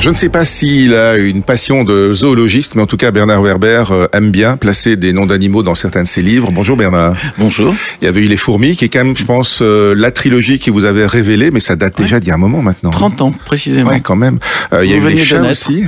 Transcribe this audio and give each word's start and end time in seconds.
Alors, 0.00 0.06
je 0.06 0.14
ne 0.14 0.16
sais 0.18 0.30
pas 0.30 0.46
s'il 0.46 0.94
a 0.94 1.18
une 1.18 1.42
passion 1.42 1.84
de 1.84 2.14
zoologiste, 2.14 2.74
mais 2.74 2.80
en 2.80 2.86
tout 2.86 2.96
cas, 2.96 3.10
Bernard 3.10 3.42
Werber 3.42 3.84
euh, 3.90 4.06
aime 4.14 4.30
bien 4.30 4.56
placer 4.56 4.96
des 4.96 5.12
noms 5.12 5.26
d'animaux 5.26 5.62
dans 5.62 5.74
certains 5.74 6.04
de 6.04 6.08
ses 6.08 6.22
livres. 6.22 6.50
Bonjour 6.52 6.74
Bernard. 6.74 7.16
Bonjour. 7.36 7.74
Il 8.00 8.06
y 8.06 8.08
avait 8.08 8.20
eu 8.20 8.26
Les 8.26 8.38
Fourmis, 8.38 8.76
qui 8.76 8.86
est 8.86 8.88
quand 8.88 9.04
même, 9.04 9.14
je 9.14 9.26
pense, 9.26 9.58
euh, 9.60 9.94
la 9.94 10.10
trilogie 10.10 10.58
qui 10.58 10.70
vous 10.70 10.86
avait 10.86 11.04
révélé, 11.04 11.50
mais 11.50 11.60
ça 11.60 11.76
date 11.76 11.98
déjà 11.98 12.18
d'il 12.18 12.30
y 12.30 12.32
a 12.32 12.36
un 12.36 12.38
moment 12.38 12.62
maintenant. 12.62 12.88
30 12.88 13.20
ans, 13.20 13.32
précisément. 13.44 13.90
Ouais, 13.90 14.00
quand 14.00 14.16
même. 14.16 14.38
Euh, 14.72 14.86
il 14.86 14.90
y 14.90 14.94
a 14.94 14.96
eu 14.96 15.06
les 15.06 15.22
chats 15.22 15.42
aussi. 15.42 15.84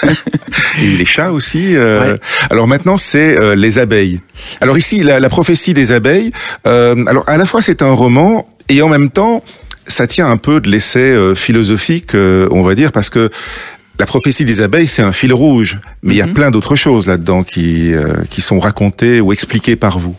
il 0.78 0.84
y 0.84 0.86
a 0.86 0.90
eu 0.92 0.96
les 0.96 1.04
chats 1.04 1.32
aussi. 1.32 1.74
Euh, 1.74 2.14
Alors 2.48 2.68
maintenant, 2.68 2.96
c'est 2.96 3.40
euh, 3.40 3.56
les 3.56 3.80
abeilles. 3.80 4.20
Alors 4.60 4.78
ici, 4.78 5.02
la, 5.02 5.18
la 5.18 5.28
prophétie 5.28 5.74
des 5.74 5.90
abeilles. 5.90 6.30
Alors 6.64 7.24
à 7.26 7.36
la 7.36 7.44
fois, 7.44 7.60
c'est 7.60 7.82
un 7.82 7.90
roman 7.90 8.46
et 8.68 8.82
en 8.82 8.88
même 8.88 9.10
temps, 9.10 9.42
ça 9.88 10.06
tient 10.06 10.28
un 10.28 10.36
peu 10.36 10.60
de 10.60 10.68
l'essai 10.70 10.98
euh, 11.12 11.34
philosophique, 11.34 12.14
euh, 12.14 12.48
on 12.50 12.62
va 12.62 12.74
dire, 12.74 12.92
parce 12.92 13.10
que 13.10 13.30
la 13.98 14.06
prophétie 14.06 14.44
des 14.44 14.60
abeilles, 14.60 14.88
c'est 14.88 15.02
un 15.02 15.12
fil 15.12 15.32
rouge, 15.32 15.78
mais 16.02 16.14
il 16.14 16.16
y 16.18 16.22
a 16.22 16.26
Mhm. 16.26 16.34
plein 16.34 16.50
d'autres 16.50 16.76
choses 16.76 17.06
là-dedans 17.06 17.42
qui 17.44 17.92
euh, 17.94 18.14
qui 18.30 18.40
sont 18.40 18.60
racontées 18.60 19.20
ou 19.20 19.32
expliquées 19.32 19.76
par 19.76 19.98
vous. 19.98 20.14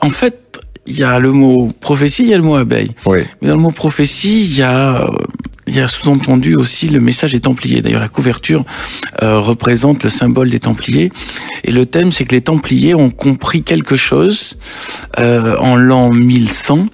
En 0.00 0.10
fait, 0.10 0.60
il 0.86 0.98
y 0.98 1.02
a 1.04 1.18
le 1.18 1.32
mot 1.32 1.68
prophétie, 1.80 2.22
il 2.22 2.28
y 2.30 2.34
a 2.34 2.38
le 2.38 2.42
mot 2.42 2.56
abeille. 2.56 2.92
Oui. 3.06 3.18
Mais 3.42 3.48
dans 3.48 3.56
le 3.56 3.60
mot 3.60 3.70
prophétie, 3.70 4.40
il 4.44 4.56
y 4.56 4.62
a, 4.62 5.06
il 5.68 5.76
y 5.76 5.80
a 5.80 5.88
sous-entendu 5.88 6.54
aussi 6.54 6.88
le 6.88 7.00
message 7.00 7.32
des 7.32 7.40
Templiers. 7.40 7.82
D'ailleurs, 7.82 8.00
la 8.00 8.08
couverture 8.08 8.64
euh, 9.22 9.38
représente 9.38 10.02
le 10.04 10.10
symbole 10.10 10.50
des 10.50 10.58
Templiers. 10.60 11.12
Et 11.64 11.72
le 11.72 11.86
thème, 11.86 12.10
c'est 12.12 12.24
que 12.24 12.34
les 12.34 12.40
Templiers 12.40 12.94
ont 12.94 13.10
compris 13.10 13.62
quelque 13.62 13.96
chose 13.96 14.58
euh, 15.18 15.56
en 15.58 15.76
l'an 15.76 16.10
1100 16.10 16.86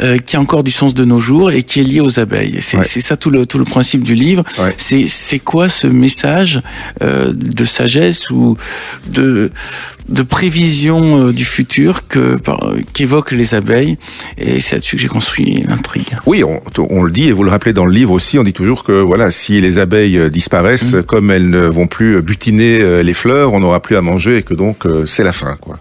euh, 0.00 0.18
qui 0.18 0.36
a 0.36 0.40
encore 0.40 0.64
du 0.64 0.70
sens 0.70 0.94
de 0.94 1.04
nos 1.04 1.20
jours 1.20 1.50
et 1.50 1.62
qui 1.62 1.80
est 1.80 1.84
lié 1.84 2.00
aux 2.00 2.18
abeilles. 2.20 2.58
C'est 2.60 2.78
Ouais. 2.78 2.84
ça 2.84 3.16
tout 3.16 3.30
le, 3.30 3.46
tout 3.46 3.58
le 3.58 3.64
principe 3.64 4.02
du 4.02 4.14
livre. 4.14 4.44
Ouais. 4.58 4.74
C'est 4.78 5.38
quoi 5.38 5.68
ce 5.68 5.86
message 5.86 6.60
de 7.00 7.64
sagesse 7.64 8.30
ou 8.30 8.56
de, 9.08 9.50
de 10.08 10.22
prévision 10.22 11.30
du 11.30 11.44
futur 11.44 12.06
que 12.08 12.38
qu'évoquent 12.92 13.32
les 13.32 13.54
abeilles? 13.54 13.98
Et 14.36 14.60
c'est 14.60 14.76
là-dessus 14.76 14.96
que 14.96 15.02
j'ai 15.02 15.08
construit 15.08 15.64
l'intrigue. 15.68 16.16
Oui, 16.26 16.42
on, 16.44 16.60
on 16.90 17.02
le 17.02 17.10
dit 17.12 17.24
et 17.28 17.32
vous 17.32 17.42
le 17.44 17.50
rappelez 17.50 17.72
dans 17.72 17.84
le 17.86 17.92
livre 17.92 18.07
aussi. 18.12 18.38
On 18.38 18.44
dit 18.44 18.52
toujours 18.52 18.84
que 18.84 18.92
voilà, 19.00 19.30
si 19.30 19.60
les 19.60 19.78
abeilles 19.78 20.18
euh, 20.18 20.28
disparaissent, 20.28 20.94
Mm. 20.94 21.02
comme 21.02 21.30
elles 21.30 21.48
ne 21.50 21.66
vont 21.66 21.86
plus 21.86 22.20
butiner 22.22 22.78
euh, 22.80 23.02
les 23.02 23.14
fleurs, 23.14 23.52
on 23.52 23.60
n'aura 23.60 23.80
plus 23.80 23.96
à 23.96 24.00
manger 24.02 24.38
et 24.38 24.42
que 24.42 24.54
donc 24.54 24.86
euh, 24.86 25.04
c'est 25.06 25.24
la 25.24 25.32
fin, 25.32 25.56
quoi. 25.60 25.78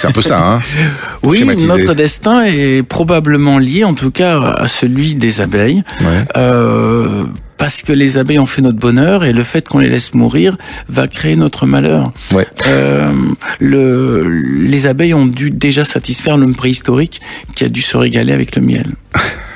C'est 0.00 0.08
un 0.08 0.12
peu 0.12 0.20
ça, 0.22 0.38
hein. 0.56 0.60
Oui, 1.22 1.38
Schématisé. 1.38 1.66
notre 1.68 1.94
destin 1.94 2.42
est 2.44 2.82
probablement 2.86 3.56
lié, 3.58 3.84
en 3.84 3.94
tout 3.94 4.10
cas, 4.10 4.38
à 4.40 4.68
celui 4.68 5.14
des 5.14 5.40
abeilles, 5.40 5.82
Ouais. 6.00 6.24
euh, 6.36 7.24
parce 7.56 7.80
que 7.82 7.92
les 7.92 8.18
abeilles 8.18 8.38
ont 8.40 8.44
fait 8.46 8.60
notre 8.60 8.78
bonheur 8.78 9.24
et 9.24 9.32
le 9.32 9.42
fait 9.42 9.66
qu'on 9.66 9.78
les 9.78 9.88
laisse 9.88 10.12
mourir 10.12 10.58
va 10.90 11.08
créer 11.08 11.36
notre 11.36 11.64
malheur. 11.64 12.12
Ouais. 12.32 12.46
Euh, 12.66 13.10
le, 13.58 14.28
les 14.28 14.86
abeilles 14.86 15.14
ont 15.14 15.24
dû 15.24 15.50
déjà 15.50 15.84
satisfaire 15.86 16.36
l'homme 16.36 16.54
préhistorique 16.54 17.20
qui 17.54 17.64
a 17.64 17.68
dû 17.70 17.80
se 17.80 17.96
régaler 17.96 18.32
avec 18.34 18.56
le 18.56 18.62
miel. 18.62 18.86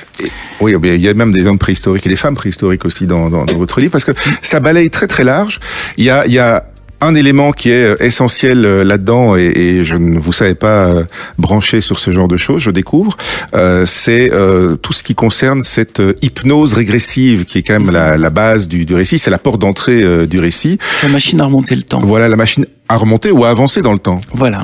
Oui, 0.61 0.75
il 0.83 1.01
y 1.01 1.07
a 1.07 1.13
même 1.13 1.31
des 1.31 1.45
hommes 1.45 1.59
préhistoriques 1.59 2.05
et 2.05 2.09
des 2.09 2.15
femmes 2.15 2.35
préhistoriques 2.35 2.85
aussi 2.85 3.07
dans, 3.07 3.29
dans, 3.29 3.45
dans 3.45 3.57
votre 3.57 3.79
livre, 3.79 3.91
parce 3.91 4.03
que 4.05 4.11
ça 4.41 4.59
balaye 4.59 4.89
très 4.89 5.07
très 5.07 5.23
large. 5.23 5.59
Il 5.97 6.03
y 6.03 6.09
a, 6.09 6.25
il 6.27 6.33
y 6.33 6.39
a 6.39 6.65
un 7.01 7.15
élément 7.15 7.53
qui 7.53 7.69
est 7.71 7.93
euh, 7.93 8.03
essentiel 8.03 8.65
euh, 8.65 8.83
là-dedans, 8.83 9.37
et, 9.37 9.45
et 9.55 9.83
je 9.85 9.95
ne 9.95 10.19
vous 10.19 10.33
savais 10.33 10.53
pas 10.55 10.87
euh, 10.87 11.05
brancher 11.37 11.79
sur 11.79 11.97
ce 11.97 12.11
genre 12.11 12.27
de 12.27 12.35
choses, 12.35 12.61
je 12.61 12.71
découvre, 12.71 13.15
euh, 13.55 13.85
c'est 13.85 14.33
euh, 14.33 14.75
tout 14.75 14.91
ce 14.91 15.01
qui 15.01 15.15
concerne 15.15 15.63
cette 15.63 16.01
hypnose 16.21 16.73
régressive, 16.73 17.45
qui 17.45 17.59
est 17.59 17.63
quand 17.63 17.79
même 17.79 17.89
la, 17.89 18.17
la 18.17 18.29
base 18.29 18.67
du, 18.67 18.85
du 18.85 18.95
récit, 18.95 19.17
c'est 19.17 19.31
la 19.31 19.37
porte 19.37 19.61
d'entrée 19.61 20.01
euh, 20.03 20.27
du 20.27 20.41
récit. 20.41 20.77
C'est 20.91 21.07
la 21.07 21.13
machine 21.13 21.39
à 21.39 21.45
remonter 21.45 21.75
le 21.77 21.83
temps. 21.83 22.01
Voilà 22.03 22.27
la 22.27 22.35
machine 22.35 22.65
à 22.89 22.97
remonter 22.97 23.31
ou 23.31 23.45
à 23.45 23.49
avancer 23.49 23.81
dans 23.81 23.93
le 23.93 23.99
temps. 23.99 24.19
Voilà. 24.33 24.61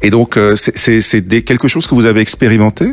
Et 0.00 0.08
donc, 0.08 0.38
euh, 0.38 0.56
c'est- 0.56 1.44
quelque 1.44 1.68
chose 1.68 1.86
que 1.86 1.94
vous 1.94 2.06
avez 2.06 2.20
expérimenté? 2.20 2.86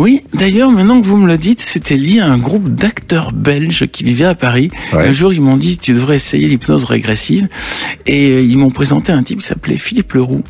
Oui, 0.00 0.22
d'ailleurs, 0.32 0.70
maintenant 0.70 0.98
que 0.98 1.04
vous 1.04 1.18
me 1.18 1.26
le 1.26 1.36
dites, 1.36 1.60
c'était 1.60 1.98
lié 1.98 2.20
à 2.20 2.26
un 2.32 2.38
groupe 2.38 2.70
d'acteurs 2.74 3.32
belges 3.32 3.86
qui 3.86 4.02
vivaient 4.02 4.24
à 4.24 4.34
Paris. 4.34 4.70
Ouais. 4.94 5.06
Un 5.08 5.12
jour, 5.12 5.34
ils 5.34 5.42
m'ont 5.42 5.58
dit, 5.58 5.76
tu 5.76 5.92
devrais 5.92 6.16
essayer 6.16 6.46
l'hypnose 6.46 6.84
régressive. 6.84 7.48
Et 8.06 8.30
euh, 8.30 8.40
ils 8.40 8.56
m'ont 8.56 8.70
présenté 8.70 9.12
un 9.12 9.22
type 9.22 9.40
qui 9.40 9.46
s'appelait 9.46 9.76
Philippe 9.76 10.14
Leroux. 10.14 10.40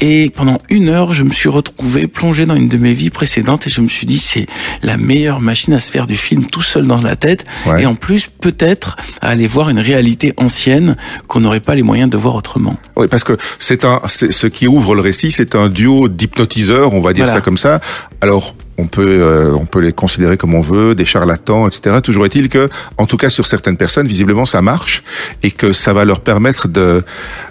Et 0.00 0.30
pendant 0.36 0.58
une 0.70 0.90
heure, 0.90 1.12
je 1.12 1.24
me 1.24 1.32
suis 1.32 1.48
retrouvé 1.48 2.06
plongé 2.06 2.46
dans 2.46 2.54
une 2.54 2.68
de 2.68 2.78
mes 2.78 2.92
vies 2.92 3.10
précédentes 3.10 3.66
et 3.66 3.70
je 3.70 3.80
me 3.80 3.88
suis 3.88 4.06
dit, 4.06 4.18
c'est 4.18 4.46
la 4.84 4.96
meilleure 4.96 5.40
machine 5.40 5.74
à 5.74 5.80
se 5.80 5.90
faire 5.90 6.06
du 6.06 6.16
film 6.16 6.46
tout 6.46 6.62
seul 6.62 6.86
dans 6.86 7.00
la 7.02 7.16
tête. 7.16 7.44
Ouais. 7.66 7.82
Et 7.82 7.86
en 7.86 7.96
plus, 7.96 8.28
peut-être, 8.28 8.96
à 9.20 9.30
aller 9.30 9.48
voir 9.48 9.70
une 9.70 9.80
réalité 9.80 10.34
ancienne 10.36 10.94
qu'on 11.26 11.40
n'aurait 11.40 11.58
pas 11.58 11.74
les 11.74 11.82
moyens 11.82 12.08
de 12.10 12.16
voir 12.16 12.36
autrement. 12.36 12.76
Oui, 12.94 13.08
parce 13.10 13.24
que 13.24 13.36
c'est 13.58 13.84
un, 13.84 14.00
c'est- 14.06 14.30
ce 14.30 14.46
qui 14.46 14.68
ouvre 14.68 14.94
le 14.94 15.00
récit, 15.00 15.32
c'est 15.32 15.56
un 15.56 15.68
duo 15.68 16.08
d'hypnotiseurs, 16.08 16.94
on 16.94 17.00
va 17.00 17.12
dire 17.12 17.24
Voilà. 17.24 17.40
ça 17.40 17.44
comme 17.44 17.58
ça. 17.58 17.80
Alors, 18.20 18.54
on 18.78 18.86
peut, 18.86 19.20
euh, 19.22 19.52
on 19.52 19.66
peut 19.66 19.80
les 19.80 19.92
considérer 19.92 20.36
comme 20.36 20.54
on 20.54 20.60
veut, 20.60 20.94
des 20.94 21.04
charlatans, 21.04 21.66
etc. 21.68 22.00
Toujours 22.02 22.26
est-il 22.26 22.48
que, 22.48 22.68
en 22.98 23.06
tout 23.06 23.16
cas, 23.16 23.30
sur 23.30 23.46
certaines 23.46 23.76
personnes, 23.76 24.06
visiblement, 24.06 24.44
ça 24.44 24.62
marche 24.62 25.02
et 25.42 25.50
que 25.50 25.72
ça 25.72 25.92
va 25.92 26.04
leur 26.04 26.20
permettre 26.20 26.68
de, 26.68 27.02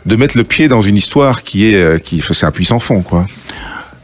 de 0.05 0.15
mettre 0.15 0.37
le 0.37 0.43
pied 0.43 0.67
dans 0.67 0.81
une 0.81 0.97
histoire 0.97 1.43
qui 1.43 1.73
est, 1.73 1.75
euh, 1.75 1.97
qui, 1.97 2.21
c'est 2.21 2.45
un 2.45 2.51
puissant 2.51 2.79
fond, 2.79 3.01
quoi. 3.01 3.25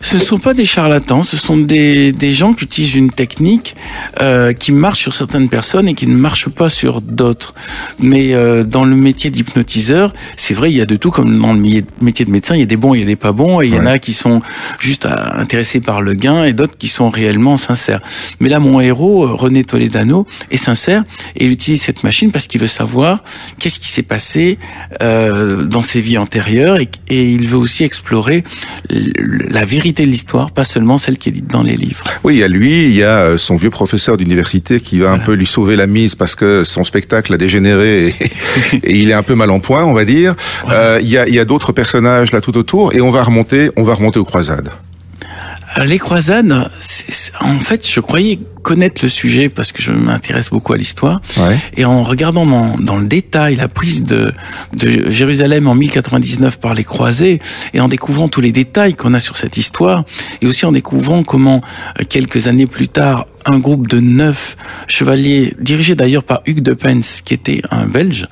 Ce 0.01 0.15
ne 0.15 0.21
sont 0.21 0.39
pas 0.39 0.53
des 0.53 0.65
charlatans, 0.65 1.23
ce 1.23 1.35
sont 1.35 1.57
des, 1.57 2.13
des 2.13 2.31
gens 2.33 2.53
qui 2.53 2.63
utilisent 2.63 2.95
une 2.95 3.11
technique 3.11 3.75
euh, 4.21 4.53
qui 4.53 4.71
marche 4.71 4.99
sur 4.99 5.13
certaines 5.13 5.49
personnes 5.49 5.89
et 5.89 5.93
qui 5.93 6.07
ne 6.07 6.15
marche 6.15 6.47
pas 6.47 6.69
sur 6.69 7.01
d'autres. 7.01 7.53
Mais 7.99 8.33
euh, 8.33 8.63
dans 8.63 8.85
le 8.85 8.95
métier 8.95 9.29
d'hypnotiseur, 9.29 10.13
c'est 10.37 10.53
vrai, 10.53 10.71
il 10.71 10.77
y 10.77 10.81
a 10.81 10.85
de 10.85 10.95
tout, 10.95 11.11
comme 11.11 11.37
dans 11.37 11.53
le 11.53 11.59
métier 12.01 12.25
de 12.25 12.31
médecin, 12.31 12.55
il 12.55 12.59
y 12.59 12.63
a 12.63 12.65
des 12.65 12.77
bons, 12.77 12.93
il 12.93 13.01
y 13.01 13.03
a 13.03 13.05
des 13.05 13.17
pas 13.17 13.33
bons, 13.33 13.61
et 13.61 13.67
il 13.67 13.75
y 13.75 13.77
en 13.77 13.85
a 13.85 13.99
qui 13.99 14.13
sont 14.13 14.41
juste 14.79 15.05
intéressés 15.05 15.81
par 15.81 16.01
le 16.01 16.13
gain 16.13 16.45
et 16.45 16.53
d'autres 16.53 16.77
qui 16.77 16.87
sont 16.87 17.09
réellement 17.09 17.57
sincères. 17.57 17.99
Mais 18.39 18.47
là, 18.47 18.59
mon 18.59 18.79
héros, 18.79 19.25
euh, 19.25 19.33
René 19.33 19.65
Toledano, 19.65 20.25
est 20.49 20.57
sincère 20.57 21.03
et 21.35 21.45
il 21.45 21.51
utilise 21.51 21.81
cette 21.81 22.03
machine 22.03 22.31
parce 22.31 22.47
qu'il 22.47 22.61
veut 22.61 22.67
savoir 22.67 23.21
qu'est-ce 23.59 23.79
qui 23.79 23.89
s'est 23.89 24.03
passé 24.03 24.59
euh, 25.03 25.63
dans 25.63 25.83
ses 25.83 25.99
vies 25.99 26.17
antérieures 26.17 26.77
et, 26.77 26.89
et 27.09 27.31
il 27.31 27.47
veut 27.47 27.57
aussi 27.57 27.83
explorer 27.83 28.43
la 28.89 29.65
vérité 29.65 29.88
de 29.93 30.09
l'histoire, 30.09 30.51
pas 30.51 30.63
seulement 30.63 30.97
celle 30.97 31.17
qui 31.17 31.29
est 31.29 31.31
dite 31.31 31.47
dans 31.47 31.63
les 31.63 31.75
livres. 31.75 32.03
Oui, 32.23 32.35
il 32.35 32.39
y 32.39 32.43
a 32.43 32.47
lui, 32.47 32.85
il 32.85 32.95
y 32.95 33.03
a 33.03 33.21
euh, 33.21 33.37
son 33.37 33.55
vieux 33.55 33.69
professeur 33.69 34.17
d'université 34.17 34.79
qui 34.79 34.99
va 34.99 35.11
un 35.11 35.19
peu 35.19 35.33
lui 35.33 35.45
sauver 35.45 35.75
la 35.75 35.87
mise 35.87 36.15
parce 36.15 36.35
que 36.35 36.63
son 36.63 36.83
spectacle 36.83 37.33
a 37.33 37.37
dégénéré 37.37 38.07
et, 38.07 38.13
et 38.83 38.97
il 38.97 39.09
est 39.09 39.13
un 39.13 39.23
peu 39.23 39.35
mal 39.35 39.49
en 39.49 39.59
point, 39.59 39.83
on 39.83 39.93
va 39.93 40.05
dire. 40.05 40.35
Euh, 40.69 40.99
il 41.01 41.09
y 41.09 41.17
a, 41.17 41.27
il 41.27 41.33
y 41.33 41.39
a 41.39 41.45
d'autres 41.45 41.71
personnages 41.71 42.31
là 42.31 42.41
tout 42.41 42.57
autour 42.57 42.93
et 42.93 43.01
on 43.01 43.09
va 43.09 43.23
remonter, 43.23 43.71
on 43.77 43.83
va 43.83 43.93
remonter 43.93 44.19
aux 44.19 44.25
croisades. 44.25 44.69
Alors, 45.75 45.87
les 45.87 45.99
croisades, 45.99 46.69
en 47.41 47.59
fait, 47.59 47.87
je 47.87 47.99
croyais 47.99 48.39
connaître 48.69 49.01
le 49.01 49.09
sujet 49.09 49.49
parce 49.49 49.71
que 49.71 49.81
je 49.81 49.89
m'intéresse 49.89 50.51
beaucoup 50.51 50.73
à 50.73 50.77
l'histoire. 50.77 51.21
Ouais. 51.37 51.57
Et 51.75 51.85
en 51.85 52.03
regardant 52.03 52.45
dans, 52.45 52.75
dans 52.77 52.97
le 52.97 53.07
détail 53.07 53.55
la 53.55 53.67
prise 53.67 54.03
de, 54.03 54.31
de 54.77 55.09
Jérusalem 55.09 55.65
en 55.67 55.73
1099 55.73 56.59
par 56.59 56.75
les 56.75 56.83
croisés, 56.83 57.41
et 57.73 57.79
en 57.81 57.87
découvrant 57.87 58.27
tous 58.27 58.41
les 58.41 58.51
détails 58.51 58.93
qu'on 58.93 59.15
a 59.15 59.19
sur 59.19 59.37
cette 59.37 59.57
histoire, 59.57 60.03
et 60.41 60.45
aussi 60.45 60.67
en 60.67 60.71
découvrant 60.71 61.23
comment, 61.23 61.61
euh, 61.99 62.03
quelques 62.07 62.45
années 62.45 62.67
plus 62.67 62.89
tard, 62.89 63.25
un 63.45 63.57
groupe 63.57 63.87
de 63.87 63.99
neuf 63.99 64.55
chevaliers, 64.87 65.55
dirigés 65.59 65.95
d'ailleurs 65.95 66.23
par 66.23 66.41
Hugues 66.45 66.61
de 66.61 66.73
Pence, 66.73 67.21
qui 67.25 67.33
était 67.33 67.61
un 67.71 67.87
Belge, 67.87 68.27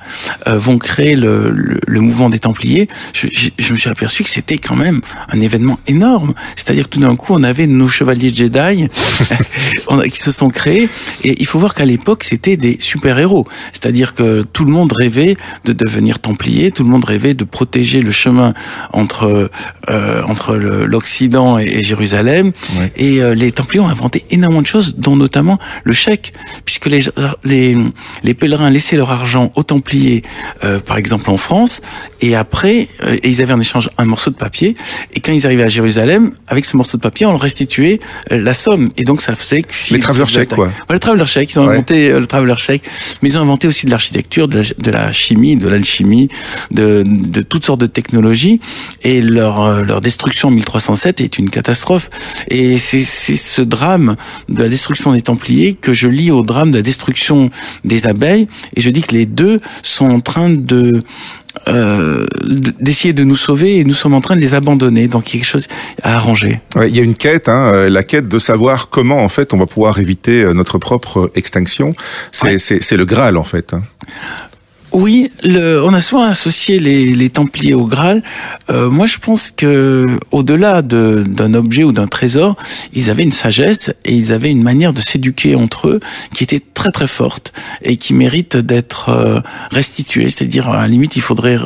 euh, 0.46 0.58
vont 0.58 0.78
créer 0.78 1.16
le, 1.16 1.50
le, 1.50 1.80
le 1.84 2.00
mouvement 2.00 2.30
des 2.30 2.38
Templiers, 2.38 2.86
je, 3.12 3.26
je- 3.32 3.48
je 3.58 3.72
me 3.72 3.78
suis 3.78 3.90
aperçu 3.90 4.22
que 4.22 4.30
c'était 4.30 4.58
quand 4.58 4.76
même 4.76 5.00
un 5.34 5.40
événement 5.40 5.80
énorme. 5.88 6.34
C'est-à-dire 6.56 6.84
que 6.84 6.90
tout 6.90 7.00
d'un 7.00 7.16
coup, 7.16 7.32
on 7.34 7.42
avait 7.42 7.66
nos 7.66 7.88
chevaliers 7.88 8.32
Jedi 8.32 8.88
qui 10.12 10.18
se 10.20 10.27
sont 10.30 10.50
créés, 10.50 10.88
et 11.24 11.36
il 11.38 11.46
faut 11.46 11.58
voir 11.58 11.74
qu'à 11.74 11.84
l'époque, 11.84 12.24
c'était 12.24 12.56
des 12.56 12.76
super-héros. 12.80 13.46
C'est-à-dire 13.72 14.14
que 14.14 14.42
tout 14.42 14.64
le 14.64 14.72
monde 14.72 14.92
rêvait 14.92 15.36
de 15.64 15.72
devenir 15.72 16.18
Templier, 16.18 16.70
tout 16.70 16.84
le 16.84 16.90
monde 16.90 17.04
rêvait 17.04 17.34
de 17.34 17.44
protéger 17.44 18.00
le 18.00 18.10
chemin 18.10 18.54
entre 18.92 19.50
euh, 19.88 20.22
entre 20.24 20.54
l'Occident 20.56 21.58
et, 21.58 21.64
et 21.64 21.82
Jérusalem. 21.82 22.52
Ouais. 22.78 22.92
Et 22.96 23.22
euh, 23.22 23.34
les 23.34 23.52
Templiers 23.52 23.80
ont 23.80 23.88
inventé 23.88 24.24
énormément 24.30 24.62
de 24.62 24.66
choses, 24.66 24.96
dont 24.96 25.16
notamment 25.16 25.58
le 25.84 25.92
chèque, 25.92 26.32
puisque 26.64 26.86
les, 26.86 27.00
les, 27.44 27.76
les 28.22 28.34
pèlerins 28.34 28.70
laissaient 28.70 28.96
leur 28.96 29.10
argent 29.10 29.52
aux 29.54 29.62
Templiers, 29.62 30.22
euh, 30.64 30.80
par 30.80 30.96
exemple 30.96 31.30
en 31.30 31.36
France, 31.36 31.80
et 32.20 32.34
après, 32.34 32.88
et 33.22 33.28
ils 33.28 33.42
avaient 33.42 33.52
en 33.54 33.60
échange 33.60 33.90
un 33.98 34.04
morceau 34.04 34.30
de 34.30 34.36
papier, 34.36 34.76
et 35.14 35.20
quand 35.20 35.32
ils 35.32 35.46
arrivaient 35.46 35.64
à 35.64 35.68
Jérusalem, 35.68 36.32
avec 36.48 36.64
ce 36.64 36.76
morceau 36.76 36.96
de 36.96 37.02
papier, 37.02 37.26
on 37.26 37.32
leur 37.32 37.40
restituait 37.40 38.00
la 38.30 38.54
somme, 38.54 38.90
et 38.96 39.04
donc 39.04 39.22
ça 39.22 39.34
faisait 39.34 39.62
que 39.62 39.74
Les 39.90 40.00
traveler 40.12 40.26
check, 40.26 40.54
quoi. 40.54 40.72
le 40.90 40.98
traveler 40.98 41.26
check. 41.26 41.50
Ils 41.50 41.58
ont 41.60 41.68
inventé 41.68 42.10
le 42.10 42.26
traveler 42.26 42.56
check, 42.56 42.82
mais 43.22 43.30
ils 43.30 43.38
ont 43.38 43.42
inventé 43.42 43.68
aussi 43.68 43.86
de 43.86 43.90
l'architecture, 43.90 44.48
de, 44.48 44.62
de 44.78 44.90
la, 44.90 45.12
chimie, 45.12 45.56
de 45.56 45.68
l'alchimie, 45.68 46.28
de, 46.70 47.02
de 47.06 47.42
toutes 47.42 47.64
sortes 47.64 47.80
de 47.80 47.86
technologies. 47.86 48.60
Et 49.02 49.20
leur 49.20 49.84
leur 49.84 50.00
destruction 50.00 50.48
en 50.48 50.50
1307 50.52 51.20
est 51.20 51.38
une 51.38 51.50
catastrophe. 51.50 52.10
Et 52.48 52.78
c'est 52.78 53.02
ce 53.04 53.62
drame 53.62 54.16
de 54.48 54.62
la 54.62 54.68
destruction 54.68 55.12
des 55.12 55.22
Templiers 55.22 55.74
que 55.74 55.92
je 55.92 56.08
lis 56.08 56.30
au 56.30 56.42
drame 56.42 56.70
de 56.70 56.76
la 56.76 56.82
destruction 56.82 57.50
des 57.84 58.06
abeilles. 58.06 58.48
Et 58.76 58.80
je 58.80 58.90
dis 58.90 59.02
que 59.02 59.14
les 59.14 59.26
deux 59.26 59.60
sont 59.82 60.06
en 60.06 60.20
train 60.20 60.50
de 60.50 61.02
euh, 61.68 62.26
d'essayer 62.80 63.12
de 63.12 63.24
nous 63.24 63.36
sauver 63.36 63.78
et 63.78 63.84
nous 63.84 63.94
sommes 63.94 64.14
en 64.14 64.20
train 64.20 64.36
de 64.36 64.40
les 64.40 64.54
abandonner. 64.54 65.08
Donc 65.08 65.32
il 65.32 65.36
y 65.36 65.38
a 65.38 65.44
quelque 65.44 65.50
chose 65.50 65.68
à 66.02 66.14
arranger. 66.14 66.60
il 66.76 66.96
y 66.96 67.00
a 67.00 67.02
une 67.02 67.14
quête, 67.14 67.48
hein, 67.48 67.72
euh, 67.74 67.90
la 67.90 68.02
quête 68.02 68.28
de 68.28 68.38
savoir 68.38 68.88
comment 68.88 69.22
en 69.22 69.28
fait 69.28 69.52
on 69.52 69.58
va 69.58 69.66
pouvoir 69.66 69.98
éviter 69.98 70.42
euh, 70.42 70.52
notre 70.54 70.78
propre 70.78 71.30
extinction. 71.34 71.90
C'est 72.32 72.96
le 72.96 73.04
Graal 73.04 73.36
en 73.36 73.44
fait. 73.44 73.74
Oui, 74.92 75.30
le, 75.42 75.82
on 75.84 75.92
a 75.92 76.00
souvent 76.00 76.24
associé 76.24 76.78
les, 76.80 77.30
Templiers 77.30 77.74
au 77.74 77.84
Graal. 77.84 78.22
Euh, 78.70 78.88
moi, 78.88 79.06
je 79.06 79.18
pense 79.18 79.50
que 79.50 80.06
au-delà 80.30 80.80
d'un 80.82 81.54
objet 81.54 81.84
ou 81.84 81.92
d'un 81.92 82.06
trésor, 82.06 82.56
ils 82.94 83.10
avaient 83.10 83.22
une 83.22 83.32
sagesse 83.32 83.94
et 84.04 84.14
ils 84.14 84.32
avaient 84.32 84.50
une 84.50 84.62
manière 84.62 84.94
de 84.94 85.00
s'éduquer 85.00 85.54
entre 85.54 85.88
eux 85.88 86.00
qui 86.34 86.42
était 86.42 86.62
très 86.72 86.90
très 86.90 87.06
forte 87.06 87.52
et 87.82 87.96
qui 87.96 88.14
mérite 88.14 88.56
d'être 88.56 89.10
euh, 89.10 89.40
restituée. 89.70 90.30
C'est-à-dire, 90.30 90.68
à 90.70 90.82
la 90.82 90.88
limite, 90.88 91.16
il 91.16 91.22
faudrait 91.22 91.58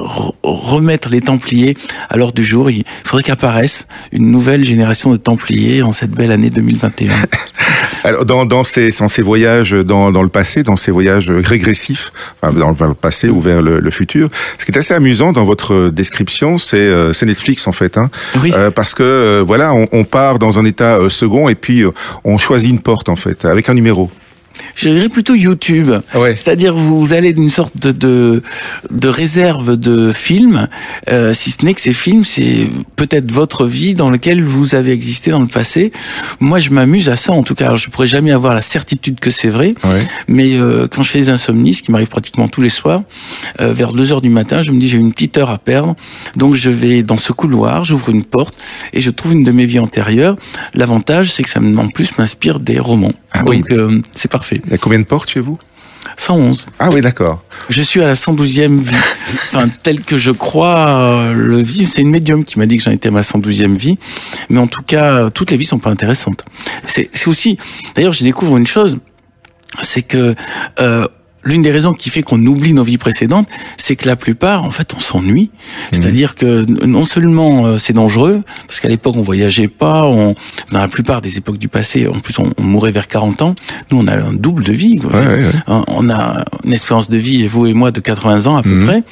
remettre 0.42 1.08
les 1.08 1.20
Templiers 1.20 1.76
à 2.10 2.16
l'ordre 2.16 2.34
du 2.34 2.44
jour. 2.44 2.70
Il 2.70 2.84
faudrait 3.04 3.22
qu'apparaisse 3.22 3.86
une 4.10 4.30
nouvelle 4.32 4.64
génération 4.64 5.12
de 5.12 5.16
Templiers 5.16 5.82
en 5.82 5.92
cette 5.92 6.10
belle 6.10 6.32
année 6.32 6.50
2021. 6.50 7.12
Alors, 8.04 8.24
dans, 8.24 8.44
dans, 8.44 8.64
ces, 8.64 8.90
dans 8.90 9.08
ces 9.08 9.22
voyages 9.22 9.72
dans, 9.72 10.12
dans 10.12 10.22
le 10.22 10.28
passé, 10.28 10.62
dans 10.62 10.76
ces 10.76 10.90
voyages 10.90 11.30
régressifs, 11.30 12.12
enfin, 12.40 12.52
dans 12.52 12.70
le 12.70 12.94
passé 12.94 13.28
ou 13.28 13.40
vers 13.40 13.62
le, 13.62 13.80
le, 13.80 13.90
futur, 13.90 14.28
ce 14.58 14.64
qui 14.64 14.72
est 14.72 14.78
assez 14.78 14.94
amusant 14.94 15.32
dans 15.32 15.44
votre 15.44 15.88
description, 15.88 16.58
c'est 16.58 16.78
euh, 16.78 17.12
Netflix 17.24 17.66
en 17.66 17.72
fait, 17.72 17.98
hein, 17.98 18.10
oui. 18.42 18.52
euh, 18.54 18.70
parce 18.70 18.94
que 18.94 19.02
euh, 19.02 19.44
voilà, 19.46 19.72
on, 19.72 19.86
on, 19.92 20.04
part 20.04 20.38
dans 20.38 20.58
un 20.58 20.64
état 20.64 20.96
euh, 20.96 21.08
second 21.08 21.48
et 21.48 21.54
puis 21.54 21.84
on 22.24 22.38
choisit 22.38 22.70
une 22.70 22.80
porte 22.80 23.08
en 23.08 23.16
fait 23.16 23.44
avec 23.44 23.68
un 23.68 23.74
numéro 23.74 24.10
je 24.74 24.88
dirais 24.88 25.08
plutôt 25.08 25.34
YouTube. 25.34 25.90
Ouais. 26.14 26.36
C'est-à-dire 26.36 26.74
vous 26.74 27.12
allez 27.12 27.32
d'une 27.32 27.50
sorte 27.50 27.76
de, 27.76 27.92
de, 27.92 28.42
de, 28.90 29.08
réserve 29.08 29.76
de 29.76 30.12
films, 30.12 30.68
euh, 31.10 31.34
si 31.34 31.50
ce 31.50 31.64
n'est 31.64 31.74
que 31.74 31.80
ces 31.80 31.92
films, 31.92 32.24
c'est 32.24 32.66
peut-être 32.96 33.30
votre 33.30 33.66
vie 33.66 33.94
dans 33.94 34.10
laquelle 34.10 34.42
vous 34.42 34.74
avez 34.74 34.92
existé 34.92 35.30
dans 35.30 35.40
le 35.40 35.46
passé. 35.46 35.92
Moi, 36.40 36.58
je 36.58 36.70
m'amuse 36.70 37.08
à 37.08 37.16
ça, 37.16 37.32
en 37.32 37.42
tout 37.42 37.54
cas. 37.54 37.66
Alors, 37.66 37.76
je 37.76 37.90
pourrais 37.90 38.06
jamais 38.06 38.32
avoir 38.32 38.54
la 38.54 38.62
certitude 38.62 39.20
que 39.20 39.30
c'est 39.30 39.48
vrai, 39.48 39.74
ouais. 39.84 40.06
mais 40.28 40.54
euh, 40.54 40.86
quand 40.88 41.02
je 41.02 41.10
fais 41.10 41.20
des 41.20 41.30
insomnies, 41.30 41.74
ce 41.74 41.82
qui 41.82 41.90
m'arrive 41.90 42.08
pratiquement 42.08 42.48
tous 42.48 42.62
les 42.62 42.70
soirs, 42.70 43.02
euh, 43.60 43.72
vers 43.72 43.92
2 43.92 44.12
heures 44.12 44.22
du 44.22 44.30
matin, 44.30 44.62
je 44.62 44.72
me 44.72 44.78
dis 44.78 44.88
j'ai 44.88 44.98
une 44.98 45.12
petite 45.12 45.36
heure 45.38 45.50
à 45.50 45.58
perdre, 45.58 45.94
donc 46.36 46.54
je 46.54 46.70
vais 46.70 47.02
dans 47.02 47.16
ce 47.16 47.32
couloir, 47.32 47.84
j'ouvre 47.84 48.10
une 48.10 48.24
porte 48.24 48.54
et 48.92 49.00
je 49.00 49.10
trouve 49.10 49.32
une 49.32 49.44
de 49.44 49.52
mes 49.52 49.64
vies 49.64 49.78
antérieures. 49.78 50.36
L'avantage, 50.74 51.30
c'est 51.32 51.42
que 51.42 51.50
ça 51.50 51.60
en 51.60 51.88
plus 51.88 52.16
m'inspire 52.18 52.60
des 52.60 52.78
romans. 52.78 53.12
Ah, 53.32 53.40
donc 53.40 53.48
oui. 53.48 53.62
euh, 53.72 54.00
c'est 54.14 54.30
parfait. 54.30 54.60
Il 54.64 54.70
y 54.70 54.74
a 54.74 54.78
combien 54.78 54.98
de 54.98 55.04
portes 55.04 55.30
chez 55.30 55.40
vous? 55.40 55.58
111. 56.16 56.66
Ah 56.78 56.90
oui, 56.92 57.00
d'accord. 57.00 57.42
Je 57.68 57.80
suis 57.82 58.02
à 58.02 58.06
la 58.06 58.14
112e 58.14 58.78
vie. 58.78 58.94
Enfin, 59.54 59.68
tel 59.82 60.02
que 60.02 60.18
je 60.18 60.30
crois 60.30 60.88
euh, 60.88 61.32
le 61.34 61.62
vivre. 61.62 61.88
C'est 61.88 62.02
une 62.02 62.10
médium 62.10 62.44
qui 62.44 62.58
m'a 62.58 62.66
dit 62.66 62.76
que 62.76 62.82
j'en 62.82 62.90
étais 62.90 63.08
à 63.08 63.12
ma 63.12 63.20
112e 63.20 63.76
vie. 63.76 63.98
Mais 64.48 64.58
en 64.58 64.66
tout 64.66 64.82
cas, 64.82 65.30
toutes 65.30 65.50
les 65.50 65.56
vies 65.56 65.66
sont 65.66 65.78
pas 65.78 65.90
intéressantes. 65.90 66.44
C'est 66.86 67.08
aussi... 67.26 67.58
D'ailleurs, 67.94 68.12
je 68.12 68.24
découvre 68.24 68.56
une 68.56 68.66
chose, 68.66 68.98
c'est 69.80 70.02
que... 70.02 70.34
Euh, 70.80 71.06
L'une 71.44 71.62
des 71.62 71.70
raisons 71.70 71.92
qui 71.92 72.10
fait 72.10 72.22
qu'on 72.22 72.38
oublie 72.46 72.72
nos 72.74 72.84
vies 72.84 72.98
précédentes, 72.98 73.48
c'est 73.76 73.96
que 73.96 74.06
la 74.06 74.16
plupart, 74.16 74.64
en 74.64 74.70
fait, 74.70 74.92
on 74.96 75.00
s'ennuie. 75.00 75.50
Mmh. 75.52 75.86
C'est-à-dire 75.92 76.34
que 76.34 76.64
non 76.86 77.04
seulement 77.04 77.66
euh, 77.66 77.78
c'est 77.78 77.92
dangereux, 77.92 78.42
parce 78.66 78.80
qu'à 78.80 78.88
l'époque 78.88 79.14
on 79.16 79.22
voyageait 79.22 79.68
pas, 79.68 80.04
on, 80.04 80.34
dans 80.70 80.78
la 80.80 80.88
plupart 80.88 81.20
des 81.20 81.38
époques 81.38 81.58
du 81.58 81.68
passé, 81.68 82.06
en 82.08 82.18
plus 82.18 82.38
on, 82.38 82.50
on 82.58 82.62
mourait 82.62 82.90
vers 82.90 83.08
40 83.08 83.42
ans. 83.42 83.54
Nous, 83.90 83.98
on 83.98 84.06
a 84.06 84.16
un 84.16 84.32
double 84.32 84.64
de 84.64 84.72
vie. 84.72 84.98
Ouais, 85.02 85.18
ouais, 85.18 85.26
ouais. 85.38 85.82
On 85.88 86.10
a 86.10 86.44
une 86.64 86.72
espérance 86.72 87.08
de 87.08 87.16
vie, 87.16 87.46
vous 87.46 87.66
et 87.66 87.74
moi, 87.74 87.90
de 87.90 88.00
80 88.00 88.46
ans 88.46 88.56
à 88.56 88.62
peu 88.62 88.72
Mmh. 88.72 88.86
près. 88.86 89.02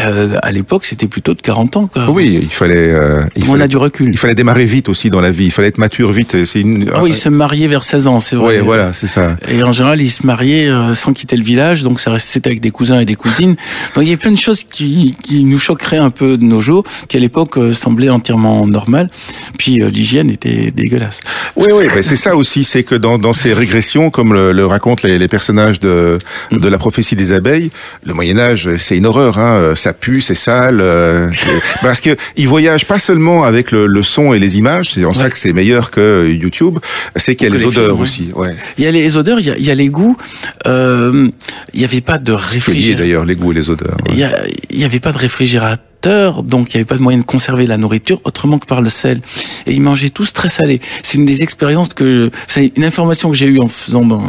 Euh, 0.00 0.36
à 0.42 0.52
l'époque, 0.52 0.84
c'était 0.84 1.06
plutôt 1.06 1.34
de 1.34 1.40
40 1.40 1.76
ans. 1.76 1.86
Quoi. 1.86 2.08
Oui, 2.10 2.40
il 2.42 2.48
fallait. 2.48 2.76
Euh, 2.76 3.22
il 3.36 3.44
on 3.44 3.52
fallait, 3.52 3.64
a 3.64 3.68
du 3.68 3.76
recul. 3.76 4.08
Il 4.08 4.18
fallait 4.18 4.34
démarrer 4.34 4.64
vite 4.64 4.88
aussi 4.88 5.10
dans 5.10 5.20
la 5.20 5.30
vie. 5.30 5.46
Il 5.46 5.50
fallait 5.50 5.68
être 5.68 5.78
mature 5.78 6.12
vite. 6.12 6.44
C'est 6.44 6.60
une. 6.60 6.90
Ah 6.94 7.02
oui, 7.02 7.12
se 7.12 7.28
marier 7.28 7.68
vers 7.68 7.82
16 7.82 8.06
ans, 8.06 8.20
c'est 8.20 8.36
vrai. 8.36 8.58
Oui, 8.58 8.64
voilà, 8.64 8.92
c'est 8.92 9.06
ça. 9.06 9.36
Et 9.48 9.62
en 9.62 9.72
général, 9.72 10.00
ils 10.00 10.10
se 10.10 10.26
mariaient 10.26 10.68
euh, 10.68 10.94
sans 10.94 11.12
quitter 11.12 11.36
le 11.36 11.44
village, 11.44 11.71
donc 11.82 12.00
restait 12.00 12.46
avec 12.46 12.60
des 12.60 12.70
cousins 12.70 13.00
et 13.00 13.04
des 13.04 13.14
cousines. 13.14 13.56
Donc 13.94 14.04
il 14.04 14.10
y 14.10 14.14
a 14.14 14.16
plein 14.16 14.30
de 14.30 14.38
choses 14.38 14.64
qui, 14.64 15.16
qui 15.22 15.44
nous 15.44 15.58
choqueraient 15.58 15.98
un 15.98 16.10
peu 16.10 16.36
de 16.36 16.44
nos 16.44 16.60
jours, 16.60 16.84
qui 17.08 17.16
à 17.16 17.20
l'époque 17.20 17.56
euh, 17.56 17.72
semblaient 17.72 18.10
entièrement 18.10 18.66
normales. 18.66 19.08
Puis 19.58 19.82
euh, 19.82 19.88
l'hygiène 19.88 20.30
était 20.30 20.70
dégueulasse. 20.70 21.20
Oui, 21.56 21.68
oui, 21.72 21.84
c'est 22.02 22.16
ça 22.16 22.36
aussi, 22.36 22.64
c'est 22.64 22.82
que 22.82 22.94
dans, 22.94 23.18
dans 23.18 23.32
ces 23.32 23.54
régressions, 23.54 24.10
comme 24.10 24.34
le, 24.34 24.52
le 24.52 24.66
racontent 24.66 25.06
les, 25.06 25.18
les, 25.18 25.28
personnages 25.28 25.80
de, 25.80 26.18
de 26.50 26.68
la 26.68 26.78
prophétie 26.78 27.16
des 27.16 27.32
abeilles, 27.32 27.70
le 28.04 28.14
Moyen 28.14 28.38
Âge, 28.38 28.68
c'est 28.78 28.96
une 28.96 29.06
horreur. 29.06 29.38
Hein. 29.38 29.74
Ça 29.76 29.92
pue, 29.92 30.20
c'est 30.20 30.34
sale. 30.34 30.80
Euh, 30.80 31.28
parce 31.82 32.00
que 32.00 32.16
ils 32.36 32.48
voyagent 32.48 32.86
pas 32.86 32.98
seulement 32.98 33.44
avec 33.44 33.70
le, 33.70 33.86
le 33.86 34.02
son 34.02 34.34
et 34.34 34.38
les 34.38 34.58
images. 34.58 34.90
C'est 34.90 35.04
en 35.04 35.10
ouais. 35.10 35.14
ça 35.14 35.30
que 35.30 35.38
c'est 35.38 35.52
meilleur 35.52 35.90
que 35.90 36.28
YouTube. 36.28 36.78
C'est 37.16 37.36
qu'il 37.36 37.48
y 37.48 37.50
a 37.50 37.54
les, 37.54 37.60
les, 37.60 37.66
odeurs 37.66 37.90
films, 37.90 38.02
aussi. 38.02 38.30
Ouais. 38.34 38.54
Il 38.78 38.84
y 38.84 38.86
a 38.86 38.90
les 38.90 39.16
odeurs, 39.16 39.40
il 39.40 39.46
y 39.46 39.50
a, 39.50 39.56
il 39.56 39.64
y 39.64 39.70
a 39.70 39.74
les 39.74 39.88
goûts. 39.88 40.16
Euh, 40.66 41.28
il 41.72 41.80
n'y 41.80 41.84
avait 41.84 42.00
pas 42.00 42.18
de 42.18 42.32
réfrigérateur. 42.32 42.98
d'ailleurs, 43.04 43.24
les 43.24 43.36
goûts 43.36 43.52
et 43.52 43.54
les 43.54 43.70
odeurs. 43.70 43.96
Ouais. 44.08 44.50
Il 44.70 44.78
n'y 44.78 44.84
avait 44.84 45.00
pas 45.00 45.12
de 45.12 45.18
réfrigérateur 45.18 45.84
donc 46.02 46.74
il 46.74 46.76
n'y 46.76 46.80
avait 46.80 46.84
pas 46.84 46.96
de 46.96 47.02
moyen 47.02 47.18
de 47.18 47.24
conserver 47.24 47.66
la 47.66 47.76
nourriture 47.76 48.20
autrement 48.24 48.58
que 48.58 48.66
par 48.66 48.80
le 48.80 48.90
sel. 48.90 49.20
Et 49.66 49.72
ils 49.72 49.82
mangeaient 49.82 50.10
tous 50.10 50.32
très 50.32 50.50
salé. 50.50 50.80
C'est 51.02 51.18
une 51.18 51.26
des 51.26 51.42
expériences 51.42 51.94
que, 51.94 52.30
c'est 52.46 52.72
une 52.76 52.84
information 52.84 53.30
que 53.30 53.36
j'ai 53.36 53.46
eue 53.46 53.60
en 53.60 53.68
faisant 53.68 54.04
dans 54.04 54.22